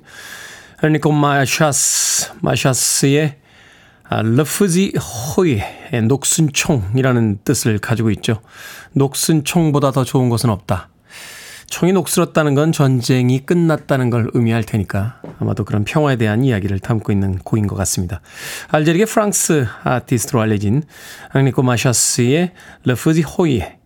[0.84, 3.36] 니코 마샤스, 마샤스의
[4.10, 4.92] 러프지
[5.34, 8.42] 호이의 녹슨총이라는 뜻을 가지고 있죠.
[8.92, 10.90] 녹슨총보다 더 좋은 것은 없다.
[11.68, 17.38] 총이 녹슬었다는 건 전쟁이 끝났다는 걸 의미할 테니까 아마도 그런 평화에 대한 이야기를 담고 있는
[17.38, 18.20] 곡인 것 같습니다.
[18.68, 20.82] 알제리계 프랑스 아티스트로 알려진
[21.30, 22.52] 앙니코 마샤스의
[22.84, 23.78] 러프지 호이의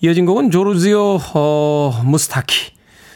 [0.00, 2.72] 이어진 곡은 조르지오 어, 무스타키.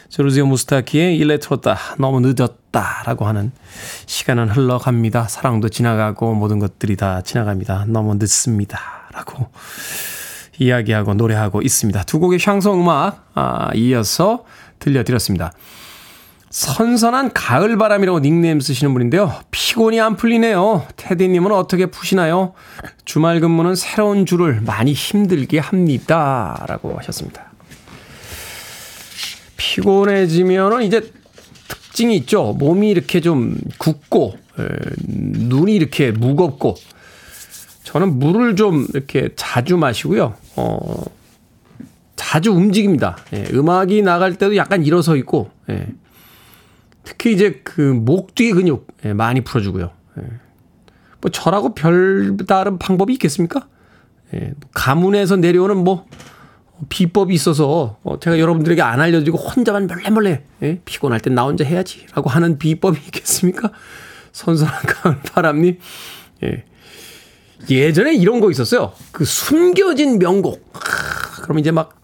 [0.09, 3.51] 조르지오 무스타키의 일레 트로다 너무 늦었다 라고 하는
[4.05, 5.27] 시간은 흘러갑니다.
[5.27, 7.85] 사랑도 지나가고 모든 것들이 다 지나갑니다.
[7.87, 8.79] 너무 늦습니다.
[9.13, 9.47] 라고
[10.59, 12.03] 이야기하고 노래하고 있습니다.
[12.03, 14.45] 두 곡의 샹송 음악 아, 이어서
[14.79, 15.51] 들려드렸습니다.
[16.49, 19.33] 선선한 가을바람이라고 닉네임 쓰시는 분인데요.
[19.51, 20.87] 피곤이 안 풀리네요.
[20.95, 22.53] 테디님은 어떻게 푸시나요?
[23.05, 26.65] 주말 근무는 새로운 줄을 많이 힘들게 합니다.
[26.67, 27.51] 라고 하셨습니다.
[29.57, 31.11] 피곤해지면은 이제
[31.67, 32.55] 특징이 있죠.
[32.57, 34.67] 몸이 이렇게 좀 굳고, 에,
[35.07, 36.75] 눈이 이렇게 무겁고,
[37.83, 40.35] 저는 물을 좀 이렇게 자주 마시고요.
[40.55, 41.03] 어,
[42.15, 43.17] 자주 움직입니다.
[43.33, 45.87] 예, 음악이 나갈 때도 약간 일어서 있고, 예.
[47.07, 49.91] 특히 이제 그 목 뒤 근육 예, 많이 풀어주고요.
[50.19, 50.23] 예.
[51.21, 53.65] 뭐 저라고 별다른 방법이 있겠습니까?
[54.33, 56.05] 예, 뭐 가문에서 내려오는 뭐
[56.89, 60.81] 비법이 있어서 어, 제가 여러분들에게 안 알려드리고 혼자만 몰래 몰래 예?
[60.83, 63.71] 피곤할 땐 나 혼자 해야지라고 하는 비법이 있겠습니까?
[64.33, 65.79] 선선한 가을 바람님.
[66.43, 66.65] 예.
[67.69, 68.91] 예전에 이런 거 있었어요.
[69.13, 70.69] 그 숨겨진 명곡.
[70.73, 71.95] 아, 그럼 이제 막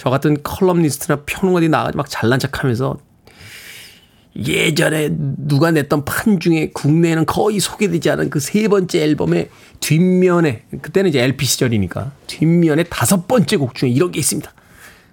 [0.00, 2.96] 저 같은 컬럼니스트나 평론가들이 나가지고 막 잘난 척 하면서
[4.46, 11.10] 예전에 누가 냈던 판 중에 국내에는 거의 소개되지 않은 그 세 번째 앨범의 뒷면에 그때는
[11.10, 14.50] 이제 LP 시절이니까 뒷면에 다섯 번째 곡 중에 이런 게 있습니다.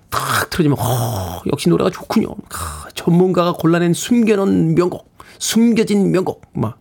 [0.10, 2.28] 탁 틀어지면 어, 역시 노래가 좋군요.
[2.54, 6.80] 아, 전문가가 골라낸 숨겨놓은 명곡, 숨겨진 명곡 막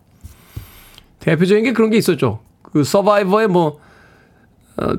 [1.19, 2.39] 대표적인 게 그런 게 있었죠.
[2.61, 3.79] 그 서바이버의 뭐
[4.77, 4.93] 어,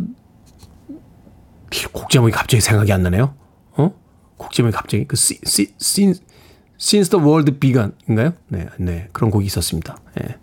[1.92, 3.35] 곡 제목이 갑자기 생각이 안 나네요.
[3.76, 3.94] 어?
[4.37, 6.14] 곡 제목이 갑자기 그 시, 시, 신
[6.80, 8.32] Since the World Began인가요?
[8.48, 9.98] 네, 네 그런 곡이 있었습니다.
[10.22, 10.36] 예.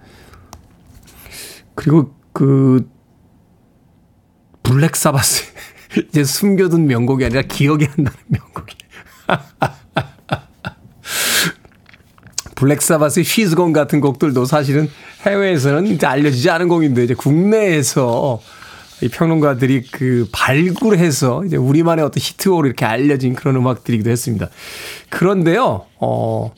[1.76, 2.90] 그리고 그
[4.64, 5.44] 블랙 사바스
[6.10, 8.76] 이제 숨겨둔 명곡이 아니라 기억이 안 나는 명곡이.
[12.56, 14.90] 블랙 사바스의 She's Gone 같은 곡들도 사실은
[15.26, 18.40] 해외에서는 이제 알려지지 않은 곡인데 이제 국내에서
[19.04, 24.50] 이 평론가들이 그 발굴해서 이제 우리만의 어떤 히트곡으로 이렇게 알려진 그런 음악들이기도 했습니다.
[25.10, 26.54] 그런데요, 어,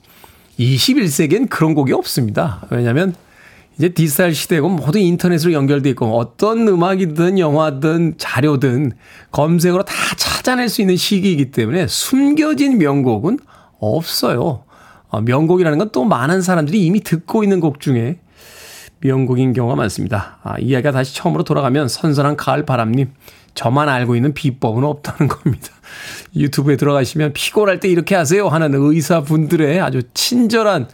[0.60, 2.67] 21세기엔 그런 곡이 없습니다.
[2.69, 3.15] 왜냐하면
[3.77, 8.93] 이제 디지털 시대고 모두 인터넷으로 연결돼 있고 어떤 음악이든 영화든 자료든
[9.31, 13.39] 검색으로 다 찾아낼 수 있는 시기이기 때문에 숨겨진 명곡은
[13.79, 14.63] 없어요.
[15.10, 18.19] 어, 명곡이라는 건 또 많은 사람들이 이미 듣고 있는 곡 중에
[19.01, 20.38] 명곡인 경우가 많습니다.
[20.43, 23.12] 아, 이야기가 다시 처음으로 돌아가면 선선한 가을 바람님,
[23.53, 25.69] 저만 알고 있는 비법은 없다는 겁니다.
[26.36, 30.88] 유튜브에 들어가시면 피곤할 때 이렇게 하세요 하는 의사분들의 아주 친절한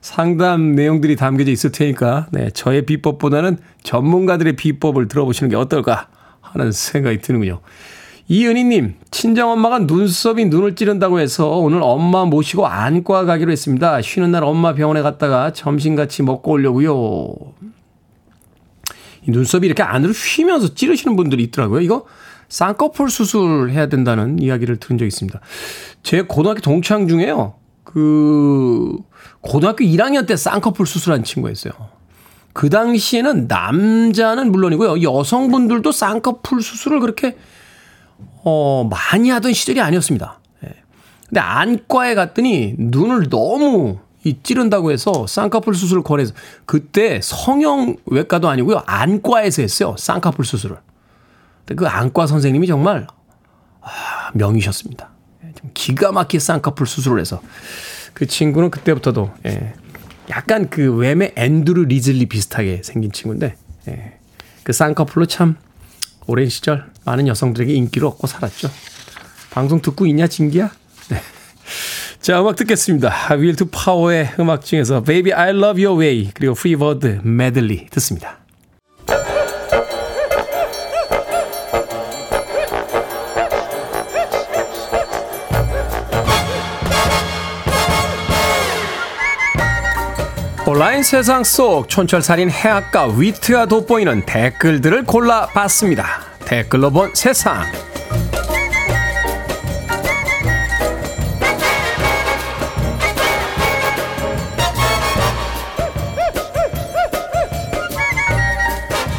[0.00, 6.08] 상담 내용들이 담겨져 있을 테니까, 네, 저의 비법보다는 전문가들의 비법을 들어보시는 게 어떨까
[6.42, 7.60] 하는 생각이 드는군요.
[8.26, 14.00] 이은희님, 친정엄마가 눈썹이 눈을 찌른다고 해서 오늘 엄마 모시고 안과 가기로 했습니다.
[14.00, 17.34] 쉬는 날 엄마 병원에 갔다가 점심 같이 먹고 오려고요.
[19.26, 21.80] 이 눈썹이 이렇게 안으로 휘면서 찌르시는 분들이 있더라고요.
[21.80, 22.06] 이거
[22.48, 25.40] 쌍꺼풀 수술 해야 된다는 이야기를 들은 적이 있습니다.
[26.02, 27.54] 제 고등학교 동창 중에요.
[27.84, 28.96] 그
[29.42, 31.72] 고등학교 1학년 때 쌍꺼풀 수술한 친구가 있어요.
[32.54, 35.02] 그 당시에는 남자는 물론이고요.
[35.02, 37.36] 여성분들도 쌍꺼풀 수술을 그렇게
[38.44, 40.40] 어, 많이 하던 시절이 아니었습니다.
[40.64, 40.74] 예.
[41.28, 46.32] 근데 안과에 갔더니 눈을 너무 이 찌른다고 해서 쌍꺼풀 수술을 권해서
[46.64, 48.82] 그때 성형외과도 아니고요.
[48.86, 49.94] 안과에서 했어요.
[49.98, 50.78] 쌍꺼풀 수술을.
[51.60, 53.06] 근데 그 안과 선생님이 정말
[53.82, 55.10] 아, 명이셨습니다.
[55.44, 57.42] 예, 좀 기가 막힌 쌍꺼풀 수술을 해서
[58.14, 59.74] 그 친구는 그때부터도 예,
[60.30, 63.56] 약간 그 왬의 앤드루 리즐리 비슷하게 생긴 친구인데
[63.88, 64.18] 예,
[64.62, 65.56] 그 쌍꺼풀로 참
[66.26, 68.70] 오랜 시절 많은 여성들에게 인기를 얻고 살았죠.
[69.50, 70.70] 방송 듣고 있냐, 진기야?
[71.10, 71.20] 네.
[72.20, 73.12] 자, 음악 듣겠습니다.
[73.32, 78.38] Will to Power의 음악 중에서 Baby I Love Your Way 그리고 Freebird Medley 듣습니다.
[90.66, 96.06] 온라인 세상 속 촌철살인 해악과 위트가 돋보이는 댓글들을 골라봤습니다.
[96.46, 97.64] 댓글로 본 세상.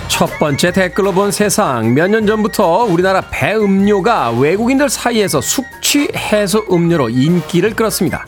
[0.08, 1.94] 첫 번째 댓글로 본 세상.
[1.94, 8.26] 몇 년 전부터 우리나라 배 음료가 외국인들 사이에서 숙취 해소 음료로 인기를 끌었습니다.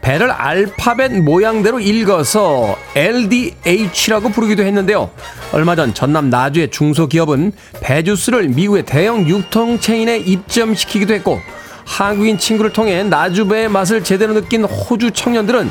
[0.00, 5.10] 배를 알파벳 모양대로 읽어서 LDH라고 부르기도 했는데요.
[5.52, 11.40] 얼마 전 전남 나주의 중소기업은 배 주스를 미국의 대형 유통 체인에 입점시키기도 했고
[11.84, 15.70] 한국인 친구를 통해 나주배의 맛을 제대로 느낀 호주 청년들은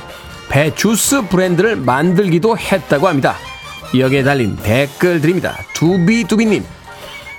[0.50, 3.36] 배 주스 브랜드를 만들기도 했다고 합니다.
[3.98, 5.58] 여기에 달린 댓글들입니다.
[5.74, 6.64] 두비두비님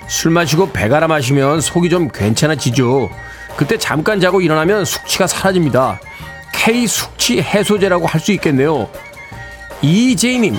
[0.08, 3.10] 술 마시고 배가라 마시면 속이 좀 괜찮아지죠.
[3.56, 6.00] 그때 잠깐 자고 일어나면 숙취가 사라집니다.
[6.52, 8.88] K 숙취 해소제라고 할 수 있겠네요.
[9.82, 10.58] 이제이님,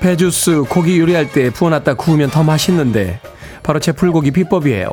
[0.00, 3.20] 배주스 고기 요리할 때 부어놨다 구우면 더 맛있는데
[3.62, 4.90] 바로 제 불고기 비법이에요.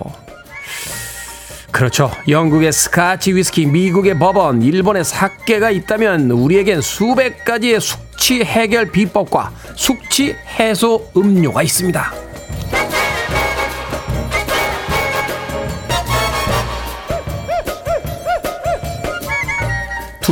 [1.71, 2.11] 그렇죠.
[2.29, 10.35] 영국의 스카치 위스키, 미국의 버번, 일본의 사케가 있다면 우리에겐 수백 가지의 숙취 해결 비법과 숙취
[10.59, 12.13] 해소 음료가 있습니다.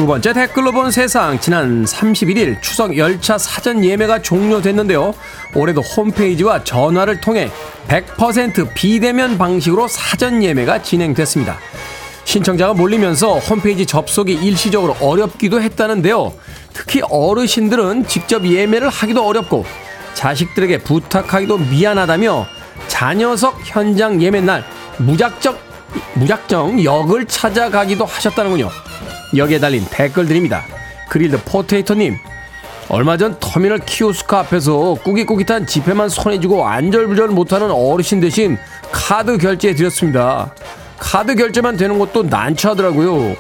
[0.02, 5.14] 두 번째 댓글로 본 세상 지난 31일 추석 열차 사전 예매가 종료됐는데요.
[5.54, 7.52] 올해도 홈페이지와 전화를 통해
[7.88, 11.56] 100% 비대면 방식으로 사전 예매가 진행됐습니다.
[12.24, 16.34] 신청자가 몰리면서 홈페이지 접속이 일시적으로 어렵기도 했다는데요.
[16.74, 19.66] 특히 어르신들은 직접 예매를 하기도 어렵고
[20.16, 22.48] 자식들에게 부탁하기도 미안하다며
[22.88, 24.66] 자녀석 현장 예매 날
[24.98, 25.56] 무작정
[26.16, 28.91] 무작정 역을 찾아가기도 하셨다는군요.
[29.36, 30.66] 여기에 달린 댓글들입니다.
[31.10, 32.18] 그릴드 포테이토님,
[32.90, 38.58] 얼마 전 터미널 키오스크 앞에서 꾸깃꾸깃한 지폐만 손에 쥐고 안절부절 못하는 어르신 대신
[38.92, 40.54] 카드 결제해 드렸습니다.
[41.00, 43.36] 카드 결제만 되는 것도 난처하더라고요.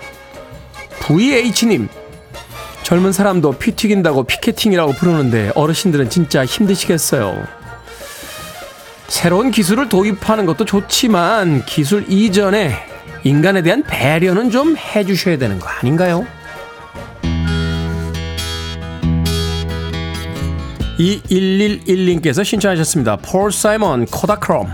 [1.01, 1.89] VH님,
[2.83, 7.45] 젊은 사람도 피 튀긴다고 피케팅이라고 부르는데 어르신들은 진짜 힘드시겠어요.
[9.07, 12.90] 새로운 기술을 도입하는 것도 좋지만 기술 이전에
[13.23, 16.25] 인간에 대한 배려는 좀 해주셔야 되는 거 아닌가요?
[20.97, 23.17] 이 111님께서 신청하셨습니다.
[23.17, 24.67] 폴 사이먼 코다크롬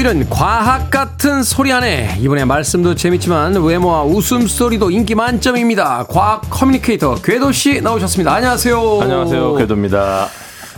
[0.00, 6.06] 월요일은 과학 같은 소리 안에 이번에 말씀도 재밌지만 외모와 웃음소리도 인기 만점입니다.
[6.08, 8.32] 과학 커뮤니케이터 궤도 씨 나오셨습니다.
[8.32, 9.00] 안녕하세요.
[9.02, 10.28] 안녕하세요, 궤도입니다.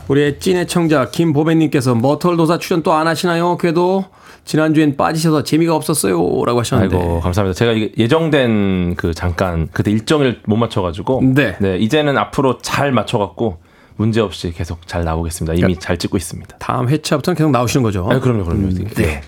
[0.08, 3.56] 우리의 찐의 청자 김보배님께서 머털도사 출연 또 안 하시나요?
[3.58, 4.04] 궤도
[4.44, 6.16] 지난주엔 빠지셔서 재미가 없었어요.
[6.44, 6.96] 라고 하셨는데.
[6.96, 7.56] 아이고 감사합니다.
[7.56, 11.56] 제가 예정된 그 잠깐 그때 일정을 못 맞춰가지고 네.
[11.78, 13.58] 이제는 앞으로 잘 맞춰갖고
[13.97, 15.55] 문제 없이 계속 잘 나오겠습니다.
[15.55, 16.57] 이미 잘 찍고 있습니다.
[16.59, 18.09] 다음 회차부터는 계속 나오시는 거죠.
[18.11, 18.68] 아, 그럼요, 그럼요.
[18.95, 19.22] 네.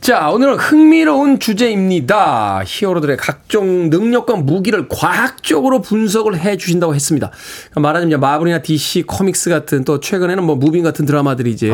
[0.00, 2.62] 자, 오늘은 흥미로운 주제입니다.
[2.66, 7.30] 히어로들의 각종 능력과 무기를 과학적으로 분석을 해 주신다고 했습니다.
[7.70, 11.72] 그러니까 말하자면 마블이나 DC 코믹스 같은 또 최근에는 뭐 무빙 같은 드라마들이 이제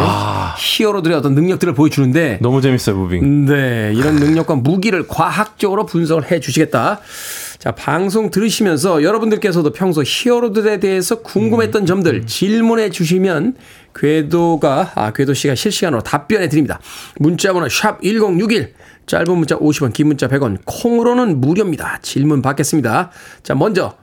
[0.59, 3.47] 히어로들의 어떤 능력들을 보여주는데 너무 재밌어요, 무빙.
[3.47, 7.01] 네, 이런 능력과 무기를 과학적으로 분석을 해 주시겠다.
[7.61, 13.55] 자, 방송 들으시면서 여러분들께서도 평소 히어로들에 대해서 궁금했던 점들 질문해 주시면
[13.95, 16.81] 궤도가, 아, 궤도 씨가 실시간으로 답변해 드립니다.
[17.19, 18.73] 문자번호 샵1061,
[19.05, 21.99] 짧은 문자 50원, 긴 문자 100원, 콩으로는 무료입니다.
[22.01, 23.11] 질문 받겠습니다.
[23.43, 23.95] 자, 먼저,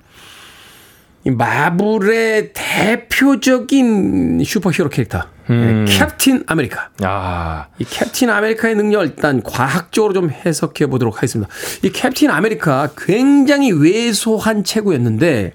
[1.25, 6.89] 이 마블의 대표적인 슈퍼히어로 캐릭터, 네, 캡틴 아메리카.
[7.03, 11.51] 아, 이 캡틴 아메리카의 능력을 일단 과학적으로 좀 해석해 보도록 하겠습니다.
[11.83, 15.53] 이 캡틴 아메리카 굉장히 왜소한 체구였는데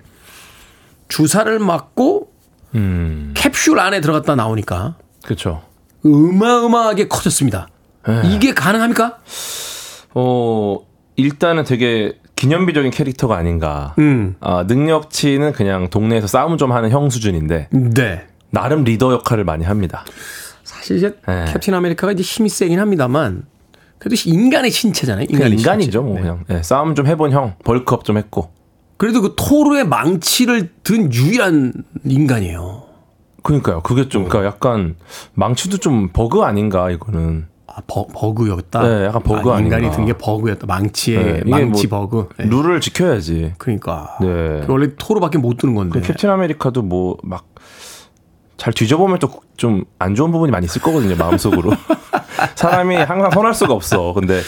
[1.09, 2.32] 주사를 맞고
[2.74, 5.62] 음, 캡슐 안에 들어갔다 나오니까 그렇죠.
[6.05, 7.68] 어마어마하게 커졌습니다.
[8.24, 9.18] 이게 가능합니까?
[10.14, 10.78] 어,
[11.16, 13.95] 일단은 되게 기념비적인 캐릭터가 아닌가.
[13.99, 14.34] 음.
[14.40, 18.26] 아, 능력치는 그냥 동네에서 싸움 좀 하는 형 수준인데 네.
[18.53, 20.05] 나름 리더 역할을 많이 합니다.
[20.62, 21.46] 사실 이제 네.
[21.53, 23.44] 캡틴 아메리카가 이제 힘이 세긴 합니다만
[23.98, 25.26] 그래도 인간의 신체잖아요.
[25.28, 25.98] 인간의 인간이죠, 신체.
[25.98, 26.20] 뭐 네.
[26.20, 28.50] 그냥 예, 싸움 좀 해본 형, 벌크업 좀 했고.
[28.98, 31.72] 그래도 그 토르의 망치를 든 유일한
[32.05, 32.82] 인간이에요.
[33.42, 33.80] 그러니까요.
[33.82, 34.94] 그게 좀, 그러니까 약간
[35.34, 37.46] 망치도 좀 버그 아닌가 이거는.
[37.74, 38.82] 아, 버, 버그였다.
[38.86, 39.90] 네, 약간 버그 아, 인간이.
[39.92, 40.66] 든 게 버그였다.
[40.66, 42.28] 망치의 네, 망치 뭐 버그.
[42.38, 42.44] 네.
[42.44, 43.55] 룰을 지켜야지.
[43.57, 44.18] 그러니까.
[44.20, 44.26] 네.
[44.26, 46.00] 그 원래 토르밖에 못 드는 건데.
[46.00, 47.46] 그 캡틴 아메리카도 뭐 막
[48.63, 51.73] 잘 뒤져보면 또 좀 안 좋은 부분이 많이 있을 거거든요 마음속으로.
[52.55, 54.13] 사람이 항상 선할 수가 없어.
[54.13, 54.41] 근데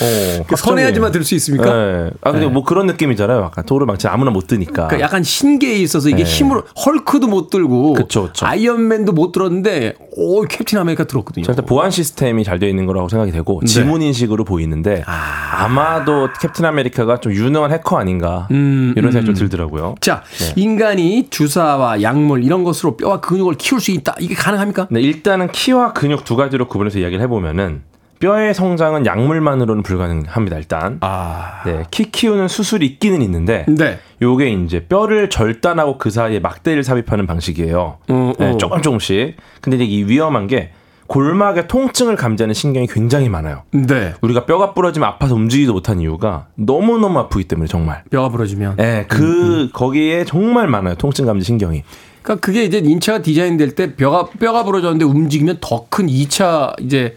[0.00, 1.64] 어 그 선해야지만 들 수 있습니까?
[1.72, 2.10] 네.
[2.22, 2.52] 아 근데 네.
[2.52, 6.30] 뭐 그런 느낌이잖아요 약간 토르 망치 아무나 못 드니까 그러니까 약간 신기에 있어서 이게 네.
[6.30, 8.46] 힘으로 헐크도 못 들고 그쵸, 그쵸.
[8.46, 11.44] 아이언맨도 못 들었는데 오 캡틴 아메리카 들었거든요.
[11.48, 13.66] 일단 보안 시스템이 잘 되어 있는 거라고 생각이 되고 네.
[13.66, 19.94] 지문 인식으로 보이는데 아마도 캡틴 아메리카가 좀 유능한 해커 아닌가 음, 이런 생각이 좀 들더라고요.
[20.00, 20.52] 자, 네.
[20.56, 24.16] 인간이 주사와 약물 이런 것으로 뼈와 근육을 키울 수 있다.
[24.18, 24.88] 이게 가능합니까?
[24.90, 27.82] 네, 일단은 키와 근육 두 가지로 구분해서 이야기를 해보면은
[28.22, 30.56] 뼈의 성장은 약물만으로는 불가능합니다.
[30.56, 31.62] 일단 아.
[31.66, 33.98] 네, 키 키우는 수술이 있기는 있는데 네.
[34.22, 37.98] 요게 이제 뼈를 절단하고 그 사이에 막대를 삽입하는 방식이에요.
[38.08, 38.56] 어, 네, 어.
[38.58, 39.36] 조금 조금씩.
[39.60, 40.70] 근데 이제 이 위험한 게
[41.08, 43.64] 골막의 통증을 감지하는 신경이 굉장히 많아요.
[43.72, 44.14] 네.
[44.20, 48.04] 우리가 뼈가 부러지면 아파서 움직이지도 못한 이유가 너무너무 아프기 때문에 정말.
[48.08, 48.76] 뼈가 부러지면.
[48.78, 50.94] 예, 그 거기에 정말 많아요.
[50.94, 51.82] 통증 감지 신경이.
[52.22, 57.16] 그러니까 그게 이제 인체가 디자인될 때 뼈가 뼈가 부러졌는데 움직이면 더 큰 2차 이제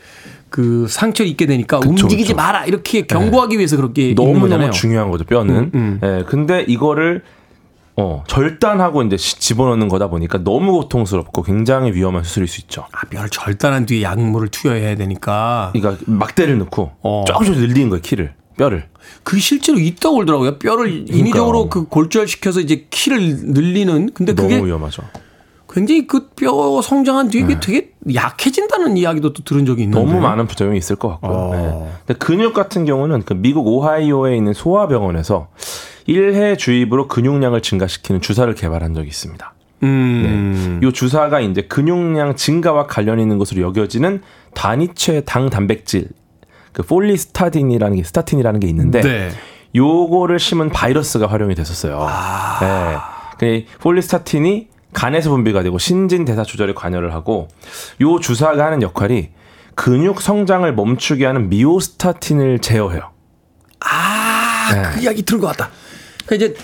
[0.50, 2.36] 그 상처를 입게 되니까 그쵸, 움직이지 그쵸.
[2.36, 4.48] 마라 이렇게 경고하기 위해서 그렇게 너무.
[4.48, 5.56] 너무 중요한 거죠 뼈는.
[5.56, 6.00] 음, 음.
[6.04, 7.24] 예, 근데 이거를
[7.98, 12.86] 어 절단하고 이제 시- 집어넣는 거다 보니까 너무 고통스럽고 굉장히 위험한 수술일 수 있죠.
[12.92, 15.72] 아, 뼈를 절단한 뒤에 약물을 투여해야 되니까.
[15.74, 17.24] 그러니까 막대를 넣고 어.
[17.28, 18.86] 조금씩 늘리는 거예요 키를 뼈를.
[19.24, 20.60] 그 실제로 있다고 그러더라고요.
[20.60, 24.12] 뼈를 인위적으로 그 골절시켜서 이제 키를 늘리는.
[24.14, 25.04] 근데 그게 너무 위험하죠.
[25.76, 30.06] 굉장히 그 뼈 성장한 뒤에 이게 되게 약해진다는 이야기도 또 들은 적이 있는데.
[30.06, 31.32] 너무 많은 부작용이 있을 것 같고요.
[31.32, 31.52] 어.
[31.54, 31.92] 네.
[32.06, 35.50] 근데 근육 같은 경우는 그 미국 오하이오에 있는 소아병원에서
[36.08, 39.54] 1회 주입으로 근육량을 증가시키는 주사를 개발한 적이 있습니다.
[39.84, 40.80] 음.
[40.82, 44.22] 이 주사가 이제 근육량 증가와 관련 있는 것으로 여겨지는
[44.54, 46.08] 단위체 당 단백질
[46.72, 49.30] 그 follistatin이라는 게 statin이라는 게 있는데 네.
[49.76, 52.08] 요거를 심은 바이러스가 활용이 됐었어요.
[52.62, 52.98] 네.
[53.38, 57.50] 그 폴리스타틴이 간에서 분비가 되고 신진 대사 조절에 관여를 하고
[58.02, 59.30] 요 주사가 하는 역할이
[59.76, 63.12] 근육 성장을 멈추게 하는 미오스타틴을 제어해요.
[63.82, 64.82] 아, 네.
[64.94, 65.70] 그 이야기 들은 것 같다.
[66.26, 66.58] 그러니까 이제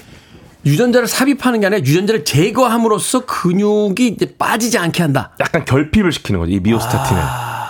[0.66, 5.36] 유전자를 삽입하는 게 아니라 유전자를 제거함으로써 근육이 이제 빠지지 않게 한다.
[5.40, 6.52] 약간 결핍을 시키는 거죠.
[6.52, 7.22] 이 미오스타틴을.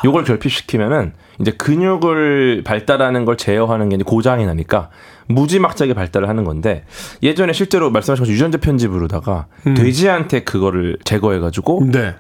[0.06, 4.90] 요걸 결핍시키면은 이제 근육을 발달하는 걸 제어하는 게 이제 고장이 나니까
[5.28, 6.84] 무지막지하게 발달을 하는 건데
[7.24, 12.16] 예전에 실제로 말씀하신 것처럼 유전자 편집으로다가 돼지한테 그거를 제거해가지고 네.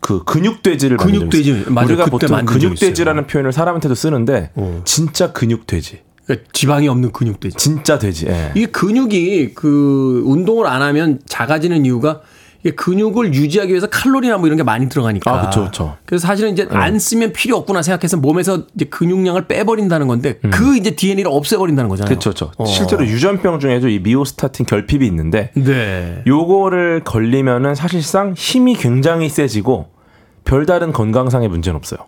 [0.00, 1.64] 그 근육돼지를 근육돼지.
[1.68, 1.86] 맞아요.
[1.86, 4.82] 우리가 보통 근육돼지라는 표현을 사람한테도 쓰는데 어.
[4.84, 7.56] 진짜 근육돼지, 그러니까 지방이 없는 근육돼지.
[7.56, 8.26] 진짜 돼지.
[8.26, 8.52] 예.
[8.54, 12.20] 이게 근육이 그 운동을 안 하면 작아지는 이유가
[12.68, 15.32] 근육을 유지하기 위해서 칼로리나 뭐 이런 게 많이 들어가니까.
[15.32, 15.96] 아, 그쵸, 그쵸.
[16.04, 20.94] 그래서 사실은 이제 안 쓰면 필요 없구나 생각해서 몸에서 이제 근육량을 빼버린다는 건데 그 이제
[20.94, 22.08] DNA를 없애버린다는 거잖아요.
[22.08, 22.30] 그렇죠.
[22.30, 22.52] 그렇죠.
[22.58, 22.66] 어.
[22.66, 26.22] 실제로 유전병 중에도 이 미오스타틴 결핍이 있는데 네.
[26.26, 29.88] 요거를 걸리면은 사실상 힘이 굉장히 세지고
[30.44, 32.00] 별다른 건강상의 문제는 없어요.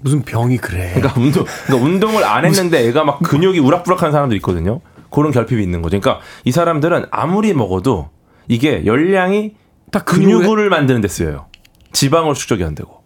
[0.00, 0.92] 무슨 병이 그래.
[0.94, 4.80] 그러니까 운동, 그러니까 운동을 안 했는데 애가 막 근육이 우락부락한 사람도 있거든요.
[5.10, 6.00] 그런 결핍이 있는 거죠.
[6.00, 8.08] 그러니까 이 사람들은 아무리 먹어도
[8.48, 9.54] 이게 열량이
[9.90, 11.46] 다 근육에- 근육을 만드는 데 쓰여요.
[11.92, 13.00] 지방을 축적이 안 되고.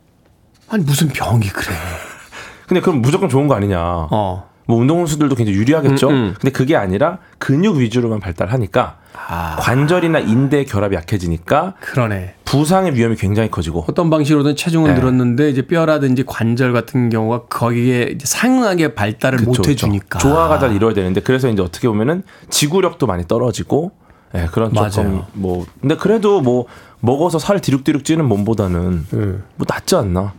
[0.68, 1.74] 아니 무슨 병이 그래.
[2.66, 3.78] 근데 그럼 무조건 좋은 거 아니냐.
[3.80, 4.48] 어.
[4.66, 6.08] 뭐 운동선수들도 굉장히 유리하겠죠.
[6.08, 6.34] 음, 음.
[6.40, 8.96] 근데 그게 아니라 근육 위주로만 발달하니까
[9.28, 9.56] 아.
[9.60, 12.34] 관절이나 인대 결합이 약해지니까 그러네.
[12.46, 14.98] 부상의 위험이 굉장히 커지고 어떤 방식으로든 체중은 네.
[14.98, 19.68] 늘었는데 이제 뼈라든지 관절 같은 경우가 거기에 상응하게 발달을 그쵸, 못.
[19.68, 20.18] 해주니까.
[20.18, 23.92] 조화가 잘 이루어야 되는데 그래서 이제 어떻게 보면은 지구력도 많이 떨어지고
[24.34, 25.26] 예, 그런 조금 맞아요.
[25.32, 26.66] 뭐 근데 그래도 뭐
[27.00, 30.32] 먹어서 살 디룩디룩 찌는 몸보다는 음, 뭐 낫지 않나.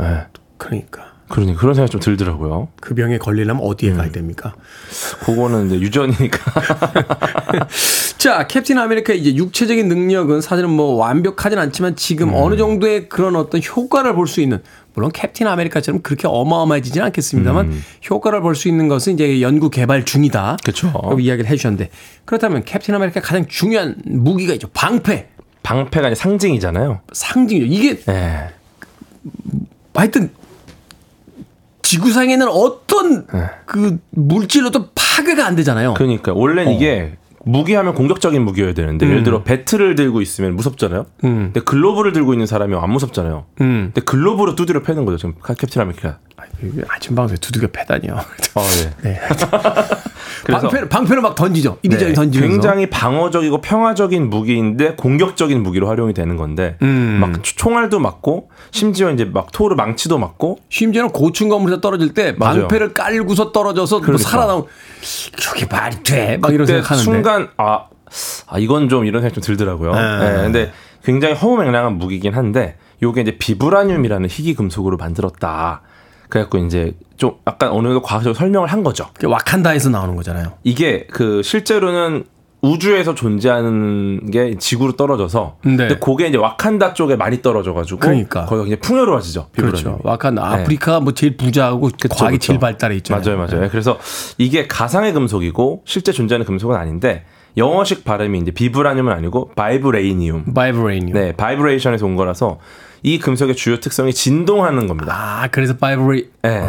[0.00, 0.26] 예.
[0.58, 2.68] 그러니까 그러니 그런 생각이 좀 들더라고요.
[2.80, 3.96] 그 병에 걸리려면 어디에 음.
[3.96, 4.52] 가야 됩니까?
[5.24, 6.38] 그거는 이제 유전이니까.
[8.22, 12.34] 자, 캡틴 아메리카 이제 육체적인 능력은 사실은 뭐 완벽하진 않지만 지금 음.
[12.36, 14.62] 어느 정도의 그런 어떤 효과를 볼 수 있는
[14.94, 20.56] 물론 캡틴 아메리카처럼 그렇게 어마어마해지진 않겠습니다만 효과를 볼 수 있는 것은 이제 연구 개발 중이다.
[20.84, 20.92] 음.
[20.92, 21.90] 라고 이야기를 해주셨는데
[22.24, 24.68] 그렇다면 캡틴 아메리카 가장 중요한 무기가 있죠.
[24.72, 25.26] 방패.
[25.64, 27.00] 방패가 이제 상징이잖아요.
[27.12, 27.66] 상징이죠.
[27.66, 28.50] 이게 예.
[29.94, 30.30] 하여튼
[31.82, 33.46] 지구상에는 어떤 네.
[33.66, 35.94] 그 물질로도 파괴가 안 되잖아요.
[35.94, 41.06] 그러니까 원래는 이게 무기하면 공격적인 무기여야 되는데 예를 들어 배트를 들고 있으면 무섭잖아요.
[41.24, 41.50] 음.
[41.52, 43.44] 근데 글로브를 들고 있는 사람이 안 무섭잖아요.
[43.60, 43.90] 음.
[43.94, 45.18] 근데 글로브로 두드려 패는 거죠.
[45.18, 46.18] 지금 캡틴 아메리카.
[46.88, 48.14] 아, 아침 방송에 두들겨 패다니요.
[48.14, 48.94] 어, 예.
[49.08, 49.20] 네.
[50.44, 51.78] 그래서 방패를, 방패를 막 던지죠.
[51.82, 52.52] 이리저리 네, 던지면서.
[52.52, 57.18] 굉장히 방어적이고 평화적인 무기인데 공격적인 무기로 활용이 되는 건데 음.
[57.20, 62.60] 막 총알도 맞고 심지어 이제 막 토르 망치도 맞고 심지어는 고층 건물에서 떨어질 때 맞아요.
[62.62, 64.28] 방패를 깔고서 떨어져서 뭐 그러니까.
[64.28, 64.64] 살아나온
[65.38, 66.38] 저게 말이 돼?
[66.38, 67.04] 막 이런 생각하는데.
[67.04, 67.84] 순간 아,
[68.46, 69.92] 아 이건 좀 이런 생각 좀 들더라고요.
[69.94, 70.18] 네.
[70.18, 70.72] 네, 근데
[71.04, 75.82] 굉장히 허무맹랑한 무기긴 한데 요게 이제 비브라늄이라는 희귀 금속으로 만들었다.
[76.32, 79.08] 그래갖고 이제 좀 약간 어느 정도 과학적으로 설명을 한 거죠.
[79.22, 80.54] 와칸다에서 나오는 거잖아요.
[80.64, 82.24] 이게 그 실제로는
[82.62, 85.76] 우주에서 존재하는 게 지구로 떨어져서 네.
[85.76, 88.46] 근데 그게 이제 와칸다 쪽에 많이 떨어져가지고 그러니까.
[88.46, 89.48] 거기가 굉장히 풍요로워지죠.
[89.54, 89.98] 그렇죠.
[90.04, 90.62] 와칸다 네.
[90.62, 92.46] 아프리카가 뭐 제일 부자하고 과학이 그쵸.
[92.46, 93.36] 제일 발달해 있잖아요.
[93.36, 93.68] 맞아요, 맞아요.
[93.68, 93.98] 그래서
[94.38, 97.26] 이게 가상의 금속이고 실제 존재하는 금속은 아닌데
[97.58, 100.54] 영어식 발음이 이제 비브라늄은 아니고 vibranium.
[100.54, 101.12] vibranium.
[101.12, 102.58] 네, vibration에서 온 거라서
[103.02, 105.12] 이 금속의 주요 특성이 진동하는 겁니다.
[105.14, 106.68] 아, 그래서 vibra 네.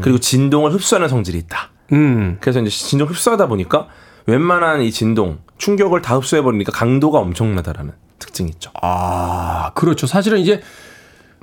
[0.00, 1.70] 그리고 진동을 흡수하는 성질이 있다.
[1.92, 2.38] 음.
[2.40, 3.88] 그래서 이제 진동 흡수하다 보니까
[4.26, 8.70] 웬만한 이 진동, 충격을 다 흡수해 버리니까 강도가 엄청나다라는 특징이 있죠.
[8.82, 10.06] 아, 그렇죠.
[10.06, 10.60] 사실은 이제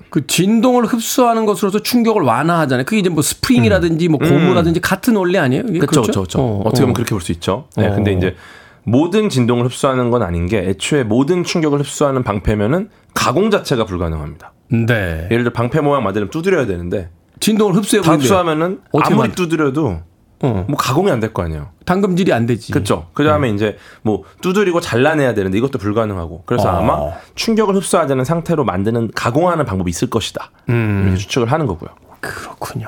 [0.09, 2.85] 그 진동을 흡수하는 것으로서 충격을 완화하잖아요.
[2.85, 5.63] 그게 이제 뭐 스프링이라든지 뭐 고무라든지 같은 원리 아니에요?
[5.63, 6.11] 그렇죠, 그렇죠.
[6.11, 6.39] 그렇죠.
[6.39, 6.93] 어, 어떻게 보면 어.
[6.93, 7.67] 그렇게 볼 수 있죠.
[7.77, 7.95] 네, 어.
[7.95, 8.35] 근데 이제
[8.83, 14.53] 모든 진동을 흡수하는 건 아닌 게 애초에 모든 충격을 흡수하는 방패면은 가공 자체가 불가능합니다.
[14.71, 15.27] 네.
[15.31, 17.09] 예를 들어 방패 모양 만들면 두드려야 되는데
[17.39, 20.01] 진동을 흡수해 흡수하면은 아무리 만- 두드려도
[20.45, 20.65] 어.
[20.67, 21.69] 뭐 가공이 안 될 거 아니에요.
[21.85, 22.73] 당금질이 안 되지.
[22.73, 23.07] 그렇죠.
[23.13, 26.77] 그 다음에 이제 뭐 두드리고 잘라내야 되는데 이것도 불가능하고 그래서 어.
[26.81, 30.51] 아마 충격을 흡수하지 않은 상태로 만드는 가공하는 방법이 있을 것이다.
[30.69, 31.03] 음.
[31.05, 31.91] 이렇게 추측을 하는 거고요.
[32.19, 32.87] 그렇군요.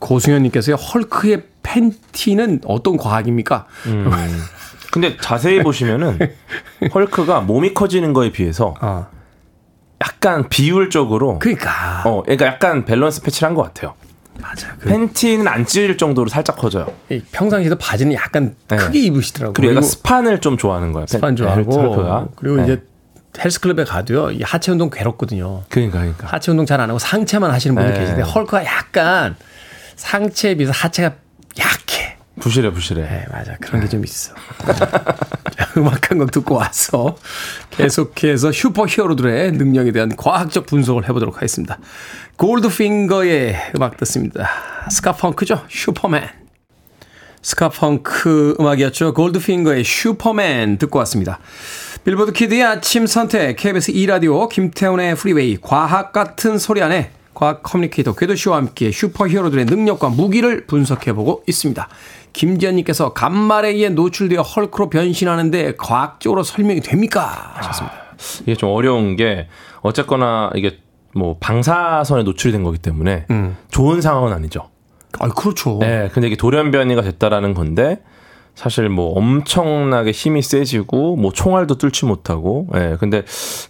[0.00, 3.66] 고승현님께서요 헐크의 팬티는 어떤 과학입니까?
[3.86, 4.10] 음.
[4.92, 6.18] 근데 자세히 보시면은
[6.92, 9.06] 헐크가 몸이 커지는 거에 비해서 아,
[10.02, 13.94] 약간 비율적으로 그러니까 어, 그러니까 약간 밸런스 패치를 한 것 같아요.
[14.40, 14.74] 맞아.
[14.80, 16.90] 그 팬티는 안 찢을 정도로 살짝 커져요.
[17.10, 18.76] 이 평상시에도 바지는 약간 네.
[18.76, 19.52] 크게 입으시더라고요.
[19.52, 21.06] 그리고 얘가 스판을 좀 좋아하는 거예요.
[21.06, 22.28] 스판 팬- 좋아하고 헐크가.
[22.36, 22.62] 그리고 네.
[22.64, 22.82] 이제
[23.38, 25.62] 헬스클럽에 가도요 이 하체 운동 괴롭거든요.
[25.68, 26.26] 그러니까 그러니까.
[26.26, 28.00] 하체 운동 잘 안 하고 상체만 하시는 분들 네.
[28.00, 29.36] 계신데 헐크가 약간
[30.00, 31.14] 상체에 비해서 하체가
[31.58, 32.16] 약해.
[32.40, 33.02] 부실해 부실해.
[33.02, 33.54] 네, 맞아.
[33.60, 34.32] 그런 게 좀 있어.
[35.76, 37.16] 음악 한 곡 듣고 와서
[37.70, 41.78] 계속해서 슈퍼 히어로들의 능력에 대한 과학적 분석을 해보도록 하겠습니다.
[42.36, 44.48] 골드핑거의 음악 듣습니다.
[44.90, 45.66] ska punk죠?
[45.68, 46.28] 슈퍼맨.
[47.42, 49.12] ska punk 음악이었죠.
[49.14, 51.38] 골드핑거의 슈퍼맨 듣고 왔습니다.
[52.04, 57.10] 빌보드 키드의 아침 선택, KBS 2라디오, 김태훈의 프리웨이, 과학 같은 소리 안에
[57.40, 61.88] 과학 커뮤니케이터 궤도씨와 함께 슈퍼히어로들의 능력과 무기를 분석해보고 있습니다.
[62.34, 67.54] 김지연님께서 간말에 의해 노출되어 헐크로 변신하는데 과학적으로 설명이 됩니까?
[67.54, 67.96] 하셨습니다.
[68.42, 69.48] 이게 좀 어려운 게
[69.80, 70.80] 어쨌거나 이게
[71.14, 73.24] 뭐 방사선에 노출이 된 거기 때문에
[73.70, 74.68] 좋은 상황은 아니죠.
[75.18, 75.78] 아, 그렇죠.
[75.80, 78.02] 네, 근데 이게 돌연변이가 됐다라는 건데
[78.54, 83.22] 사실 뭐 엄청나게 힘이 세지고 뭐 총알도 뚫지 못하고 예 근데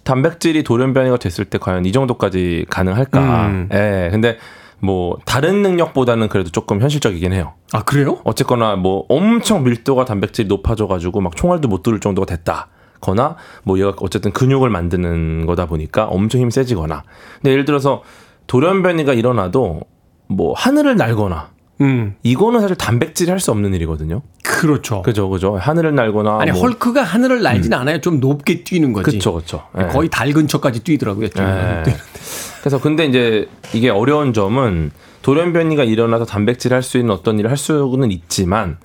[0.05, 3.68] 단백질이 돌연 변이가 됐을 때 과연 이 정도까지 가능할까 음.
[3.72, 4.39] 예 근데
[4.81, 8.18] 뭐 다른 능력보다는 그래도 조금 현실적이긴 해요 아, 그래요?
[8.24, 12.68] 어쨌거나 뭐 엄청 밀도가 단백질이 높아져 가지고 막 총알도 못 뚫을 정도가 됐다.
[13.01, 17.05] 거나 뭐 얘가 어쨌든 근육을 만드는 거다 보니까 엄청 힘 세지거나.
[17.37, 18.03] 근데 예를 들어서
[18.47, 19.81] 돌연변이가 일어나도
[20.26, 21.51] 뭐 하늘을 날거나
[21.81, 22.14] 음.
[22.22, 24.22] 이거는 사실 단백질이 할 수 없는 일이거든요.
[24.43, 25.01] 그렇죠.
[25.03, 25.57] 그죠, 그죠.
[25.57, 26.61] 하늘을 날거나 아니, 뭐.
[26.61, 28.01] 헐크가 하늘을 날진 않아요.
[28.01, 29.12] 좀 높게 뛰는 거지.
[29.16, 29.62] 그쵸, 그쵸.
[29.78, 29.85] 예.
[29.87, 31.28] 거의 달 근처까지 뛰더라고요.
[31.28, 31.45] 좀.
[31.45, 31.83] 예.
[32.61, 34.91] 그래서 근데 이제 이게 어려운 점은
[35.22, 38.76] 돌연변이가 일어나서 단백질 할 수 있는 어떤 일을 할 수는 있지만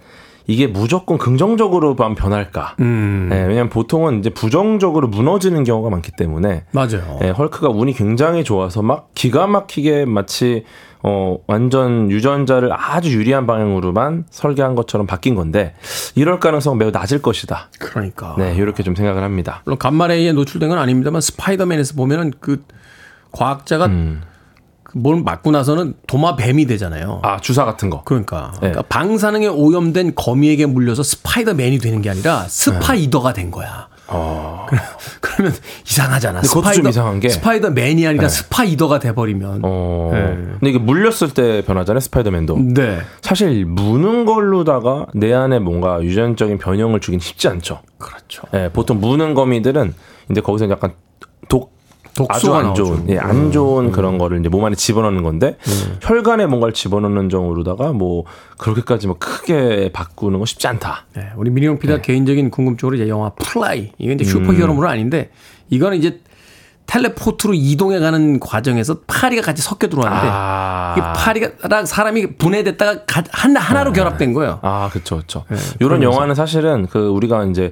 [0.47, 2.75] 이게 무조건 긍정적으로만 변할까?
[2.79, 3.29] 음.
[3.31, 7.19] 예, 왜냐면 보통은 이제 부정적으로 무너지는 경우가 많기 때문에 맞아요.
[7.23, 10.65] 예, 헐크가 운이 굉장히 좋아서 막 기가 막히게 마치
[11.03, 15.75] 어 완전 유전자를 아주 유리한 방향으로만 설계한 것처럼 바뀐 건데
[16.15, 17.69] 이럴 가능성은 매우 낮을 것이다.
[17.79, 18.35] 그러니까.
[18.37, 19.61] 네, 이렇게 좀 생각을 합니다.
[19.65, 22.63] 물론 감마에 노출된 건 아닙니다만 스파이더맨에서 보면은 그
[23.31, 24.21] 과학자가 음.
[24.95, 27.19] 그 뭘 맞고 나서는 도마뱀이 되잖아요.
[27.23, 28.01] 아 주사 같은 거.
[28.05, 28.71] 그러니까, 네.
[28.71, 33.89] 그러니까 방사능에 오염된 거미에게 물려서 스파이더맨이 되는 게 아니라 spider가 된 거야.
[35.19, 35.53] 그러면
[35.85, 36.41] 이상하잖아.
[36.41, 39.61] 근데 좀 이상한 게- 스파이더맨이 아니라 spider가 돼버리면.
[39.63, 40.11] 어.
[40.13, 40.19] 네.
[40.59, 42.57] 근데 이게 물렸을 때 변하잖아요, 스파이더맨도.
[42.75, 47.79] 네, 사실 무는 걸로다가 내 안에 뭔가 유전적인 변형을 주긴 쉽지 않죠.
[47.97, 48.43] 그렇죠.
[48.53, 49.93] 예, 보통 무는 거미들은
[50.31, 50.93] 이제 거기서 약간
[51.49, 51.74] 독
[52.29, 53.03] 아주 안 좋은, 나오죠.
[53.03, 53.05] 음.
[53.09, 55.57] 예, 안 좋은 그런 거를 이제 몸 안에 집어넣는 건데
[56.01, 58.23] 혈관에 뭔가를 집어넣는 정도로다가 뭐
[58.57, 61.05] 그렇게까지 뭐 크게 바꾸는 건 쉽지 않다.
[61.15, 64.41] 네, 우리 민영 피디가 개인적인 궁금증으로 이제 영화 플라이 이건 이제 음.
[64.45, 65.29] 슈퍼히어로물은 아닌데
[65.69, 66.21] 이거는 이제
[66.87, 70.95] teleport로 이동해 가는 과정에서 파리가 같이 섞여 들어왔는데 아.
[70.97, 74.59] 이 파리랑 사람이 분해됐다가 가- 하나 하나로 결합된 거예요.
[74.61, 75.45] 아, 그렇죠, 그렇죠.
[75.49, 76.03] 네, 이런.
[76.03, 77.71] 영화는 사실은 그 우리가 이제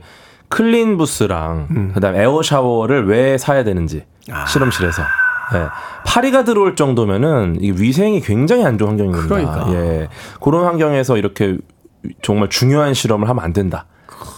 [0.49, 1.91] clean booth랑 음.
[1.93, 4.45] 그다음 에 air shower를 왜 사야 되는지 아.
[4.45, 5.03] 실험실에서.
[5.55, 5.67] 예.
[6.05, 9.27] 파리가 들어올 정도면은 이 위생이 굉장히 안 좋은 환경입니다.
[9.27, 9.73] 그러니까.
[9.73, 10.09] 예.
[10.41, 11.57] 그런 환경에서 이렇게
[12.21, 13.85] 정말 중요한 실험을 하면 안 된다.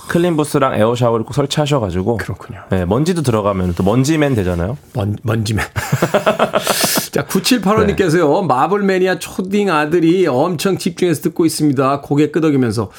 [0.07, 2.61] clean booth랑 air shower를 꼭 설치하셔가지고 그렇군요.
[2.73, 4.77] 예, 먼지도 들어가면 또 먼지맨 되잖아요.
[4.93, 5.65] 먼, 먼지맨.
[7.11, 12.01] 자, 9785님께서요, 마블 매니아 초딩 아들이 엄청 집중해서 듣고 있습니다.
[12.01, 12.91] 고개 끄덕이면서.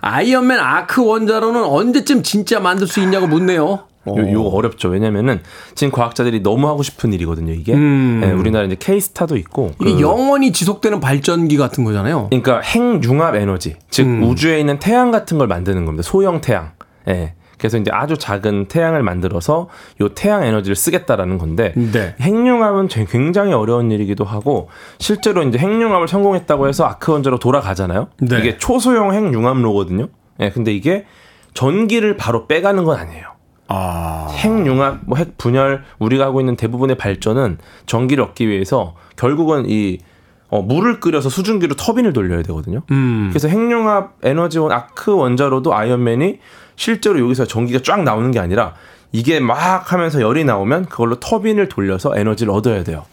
[0.00, 3.84] 아이언맨 아크 원자로는 언제쯤 진짜 만들 수 있냐고 묻네요.
[4.06, 4.88] 요, 요거 어렵죠.
[4.88, 5.40] 왜냐면은
[5.74, 7.52] 지금 과학자들이 너무 하고 싶은 일이거든요.
[7.52, 8.20] 이게 음.
[8.24, 12.28] 예, 우리나라 이제 케이스타도 있고 이게 그- 영원히 지속되는 발전기 같은 거잖아요.
[12.30, 14.22] 그러니까 핵융합 에너지, 즉 음.
[14.24, 16.02] 우주에 있는 태양 같은 걸 만드는 겁니다.
[16.02, 16.72] 소형 태양.
[17.08, 17.34] 예.
[17.58, 19.68] 그래서 이제 아주 작은 태양을 만들어서
[20.02, 22.14] 요 태양 에너지를 쓰겠다라는 건데 네.
[22.20, 28.08] 핵융합은 제- 굉장히 어려운 일이기도 하고 실제로 이제 핵융합을 성공했다고 해서 아크 원자로 돌아가잖아요.
[28.20, 28.38] 네.
[28.40, 30.08] 이게 초소형 핵융합로거든요.
[30.40, 30.50] 예.
[30.50, 31.06] 근데 이게
[31.54, 33.24] 전기를 바로 빼가는 건 아니에요.
[33.68, 34.28] 아.
[34.30, 39.98] 핵융합, 뭐 핵 분열 우리가 하고 있는 대부분의 발전은 전기를 얻기 위해서 결국은 이
[40.48, 42.82] 어, 물을 끓여서 수증기로 터빈을 돌려야 되거든요.
[42.92, 43.28] 음.
[43.30, 46.38] 그래서 핵융합 에너지원 아크 원자로도 아이언맨이
[46.76, 48.74] 실제로 여기서 전기가 쫙 나오는 게 아니라
[49.10, 53.04] 이게 막 하면서 열이 나오면 그걸로 터빈을 돌려서 에너지를 얻어야 돼요.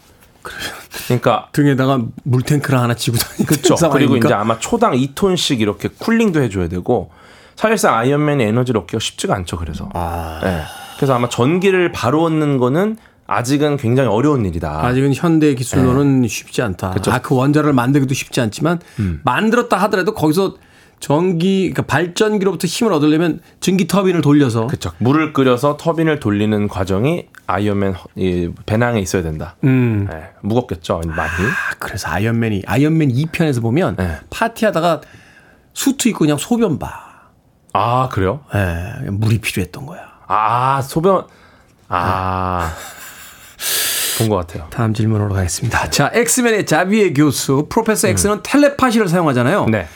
[1.06, 3.74] 그러니까 등에다가 물탱크를 하나 지고 다니는 그렇죠.
[3.90, 7.10] 그리고 이제 아마 초당 2톤씩 이렇게 쿨링도 해줘야 되고
[7.56, 9.56] 사실상 아이언맨이 에너지를 얻기가 쉽지가 않죠.
[9.58, 10.40] 그래서 아.
[10.44, 10.60] 예.
[10.96, 12.96] 그래서 아마 전기를 바로 얻는 거는
[13.26, 14.84] 아직은 굉장히 어려운 일이다.
[14.84, 16.90] 아직은 현대 기술로는 쉽지 않다.
[16.90, 17.10] 그쵸.
[17.10, 17.14] 음.
[17.14, 18.80] 아, 그 원자를 만들기도 쉽지 않지만
[19.24, 20.56] 만들었다 하더라도 거기서
[21.00, 24.92] 전기, 그러니까 발전기로부터 힘을 얻으려면 전기 터빈을 돌려서 그렇죠.
[24.98, 29.56] 물을 끓여서 터빈을 돌리는 과정이 아이언맨 허- 이 배낭에 있어야 된다.
[29.64, 30.08] 음.
[30.10, 31.30] 예, 무겁겠죠, 많이.
[31.46, 34.16] 아, 그래서 아이언맨이 아이언맨 2편에서 보면 네.
[34.30, 35.02] 파티하다가
[35.74, 37.13] 수트 입고 그냥 소변 봐.
[37.74, 38.40] 아 그래요?
[38.54, 40.00] 예, 물이 필요했던 거야.
[40.26, 41.26] 아 소변
[41.88, 42.72] 아.
[44.16, 44.68] 본 것 같아요.
[44.70, 45.90] 다음 질문으로 가겠습니다.
[45.90, 49.64] 자, 엑스맨의 자비에 교수 프로페서 엑스는 텔레파시를 사용하잖아요.
[49.64, 49.70] 음.
[49.72, 49.88] 네.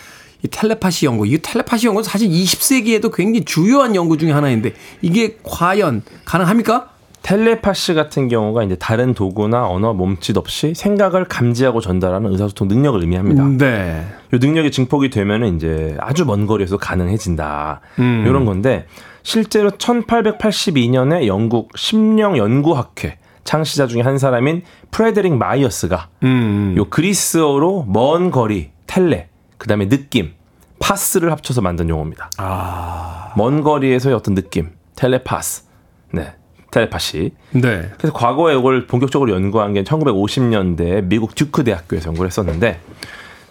[0.42, 6.02] 이 텔레파시 연구, 이 텔레파시 연구는 사실 20세기에도 굉장히 주요한 연구 중에 하나인데 이게 과연
[6.24, 6.90] 가능합니까?
[7.22, 13.44] 텔레파시 같은 경우가 이제 다른 도구나 언어 몸짓 없이 생각을 감지하고 전달하는 의사소통 능력을 의미합니다.
[13.58, 14.06] 네.
[14.32, 17.80] 이 능력이 증폭이 되면은 이제 아주 먼 거리에서 가능해진다.
[17.98, 18.24] 음.
[18.26, 18.86] 이런 건데
[19.22, 26.74] 실제로 1882년에 영국 심령 연구학회 창시자 중에 한 사람인 프레데릭 마이어스가 음.
[26.76, 30.32] 요 그리스어로 먼 거리 텔레 그다음에 느낌
[30.78, 32.30] 파스를 합쳐서 만든 용어입니다.
[32.38, 33.32] 아.
[33.36, 35.64] 먼 거리에서의 어떤 느낌 텔레파스.
[36.12, 36.34] 네.
[36.70, 37.32] 텔레파시.
[37.52, 37.90] 네.
[37.96, 42.80] 그래서 과거에 이걸 본격적으로 연구한 게 1950년대 미국 듀크 대학교에서 연구를 했었는데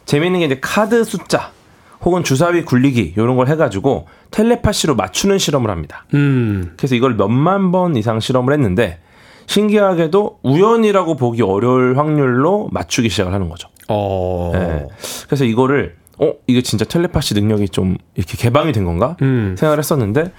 [0.06, 1.52] 재미있는 게 이제 카드 숫자
[2.02, 6.06] 혹은 주사위 굴리기 이런 걸 해가지고 텔레파시로 맞추는 실험을 합니다.
[6.14, 6.74] 음.
[6.78, 9.00] 그래서 이걸 몇만 번 이상 실험을 했는데
[9.48, 13.70] 신기하게도 우연이라고 보기 어려울 확률로 맞추기 시작을 하는 거죠.
[13.88, 14.52] 어.
[14.54, 14.88] 예.
[15.26, 19.56] 그래서 이거를 어 이게 진짜 텔레파시 능력이 좀 이렇게 개방이 된 건가 음.
[19.58, 20.32] 생각을 했었는데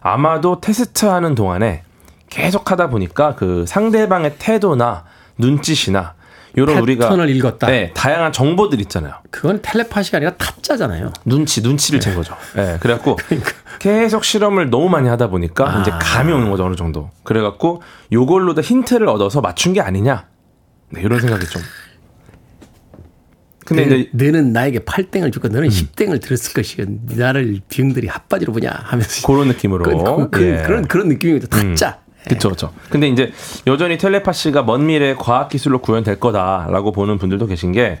[0.00, 1.82] 아마도 테스트하는 동안에
[2.36, 5.04] 계속 하다 보니까 그 상대방의 태도나
[5.38, 6.14] 눈짓이나
[6.54, 7.66] 이런 우리가 패턴을 읽었다.
[7.66, 9.14] 네, 다양한 정보들 있잖아요.
[9.30, 11.12] 그건 텔레파시가 아니라 타짜잖아요.
[11.24, 12.36] 눈치 눈치를 챈 거죠.
[12.58, 12.76] 예.
[12.80, 13.52] 그래갖고 그러니까.
[13.78, 15.80] 계속 실험을 너무 많이 하다 보니까 아.
[15.80, 17.10] 이제 감이 오는 거죠 어느 정도.
[17.24, 17.82] 그래갖고
[18.12, 20.26] 요걸로 다 힌트를 얻어서 맞춘 게 아니냐.
[20.90, 21.62] 네, 이런 생각이 좀.
[23.64, 26.86] 근데 너는, 이제 너는 나에게 8땡을 주고 너는 10땡을 들었을 것이요.
[27.16, 29.84] 나를 병들이 핫바지로 보냐 하면서 그런 느낌으로.
[29.84, 30.62] 그, 그, 예.
[30.62, 31.48] 런 그런 느낌입니다.
[31.48, 32.05] 타짜.
[32.26, 32.72] 그렇죠, 그렇죠.
[32.90, 33.32] 근데 이제
[33.66, 38.00] 여전히 텔레파시가 먼 미래 과학 기술로 구현될 거다라고 보는 분들도 계신 게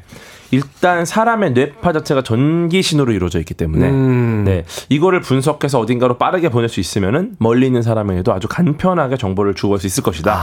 [0.50, 4.44] 일단 사람의 뇌파 자체가 전기 신호로 이루어져 있기 때문에 음.
[4.44, 9.80] 네 이거를 분석해서 어딘가로 빠르게 보낼 수 있으면은 멀리 있는 사람에게도 아주 간편하게 정보를 주고할
[9.80, 10.38] 수 있을 것이다.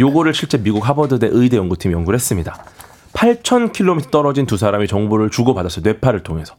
[0.00, 2.64] 요거를 실제 미국 하버드대 의대 연구팀이 연구를 했습니다.
[3.12, 5.82] 8,000km 떨어진 두 사람이 정보를 주고받았어요.
[5.84, 6.54] 뇌파를 통해서.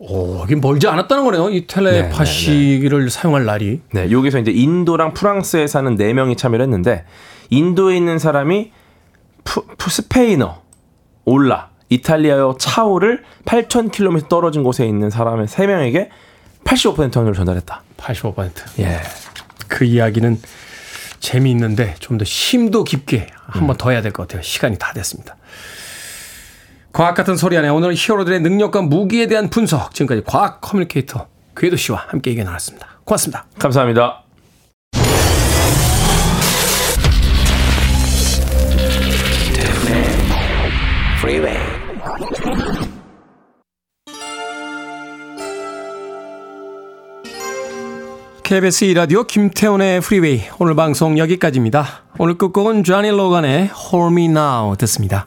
[0.00, 1.50] 오, 이게 멀지 않았다는 거네요.
[1.50, 3.80] 이 텔레파시를 사용할 날이.
[3.92, 7.04] 네, 여기서 이제 인도랑 프랑스에 사는 네 명이 참여를 했는데
[7.50, 8.70] 인도에 있는 사람이
[9.44, 10.62] 푸, 푸- 스페인어
[11.24, 16.10] 올라 이탈리아어 차오를 8,000km 떨어진 곳에 있는 사람의 세 명에게
[16.64, 17.82] 85% 확률을 전달했다.
[17.96, 18.50] 85%.
[18.80, 19.00] 예.
[19.68, 20.38] 그 이야기는
[21.20, 24.42] 재미있는데 좀 더 심도 깊게 한번더 해야 될 것 같아요.
[24.42, 25.36] 시간이 다 됐습니다.
[26.92, 29.94] 과학 같은 소리 안에 오늘은 히어로들의 능력과 무기에 대한 분석.
[29.94, 31.26] 지금까지 과학 커뮤니케이터
[31.56, 32.86] 궤도 씨와 함께 얘기 나눴습니다.
[33.04, 33.46] 고맙습니다.
[33.58, 34.24] 감사합니다.
[48.48, 52.04] KBS 2라디오 김태훈의 프리웨이 오늘 방송 여기까지입니다.
[52.18, 55.26] 오늘 끝곡은 쟈니 로간의 Hold Me Now 듣습니다.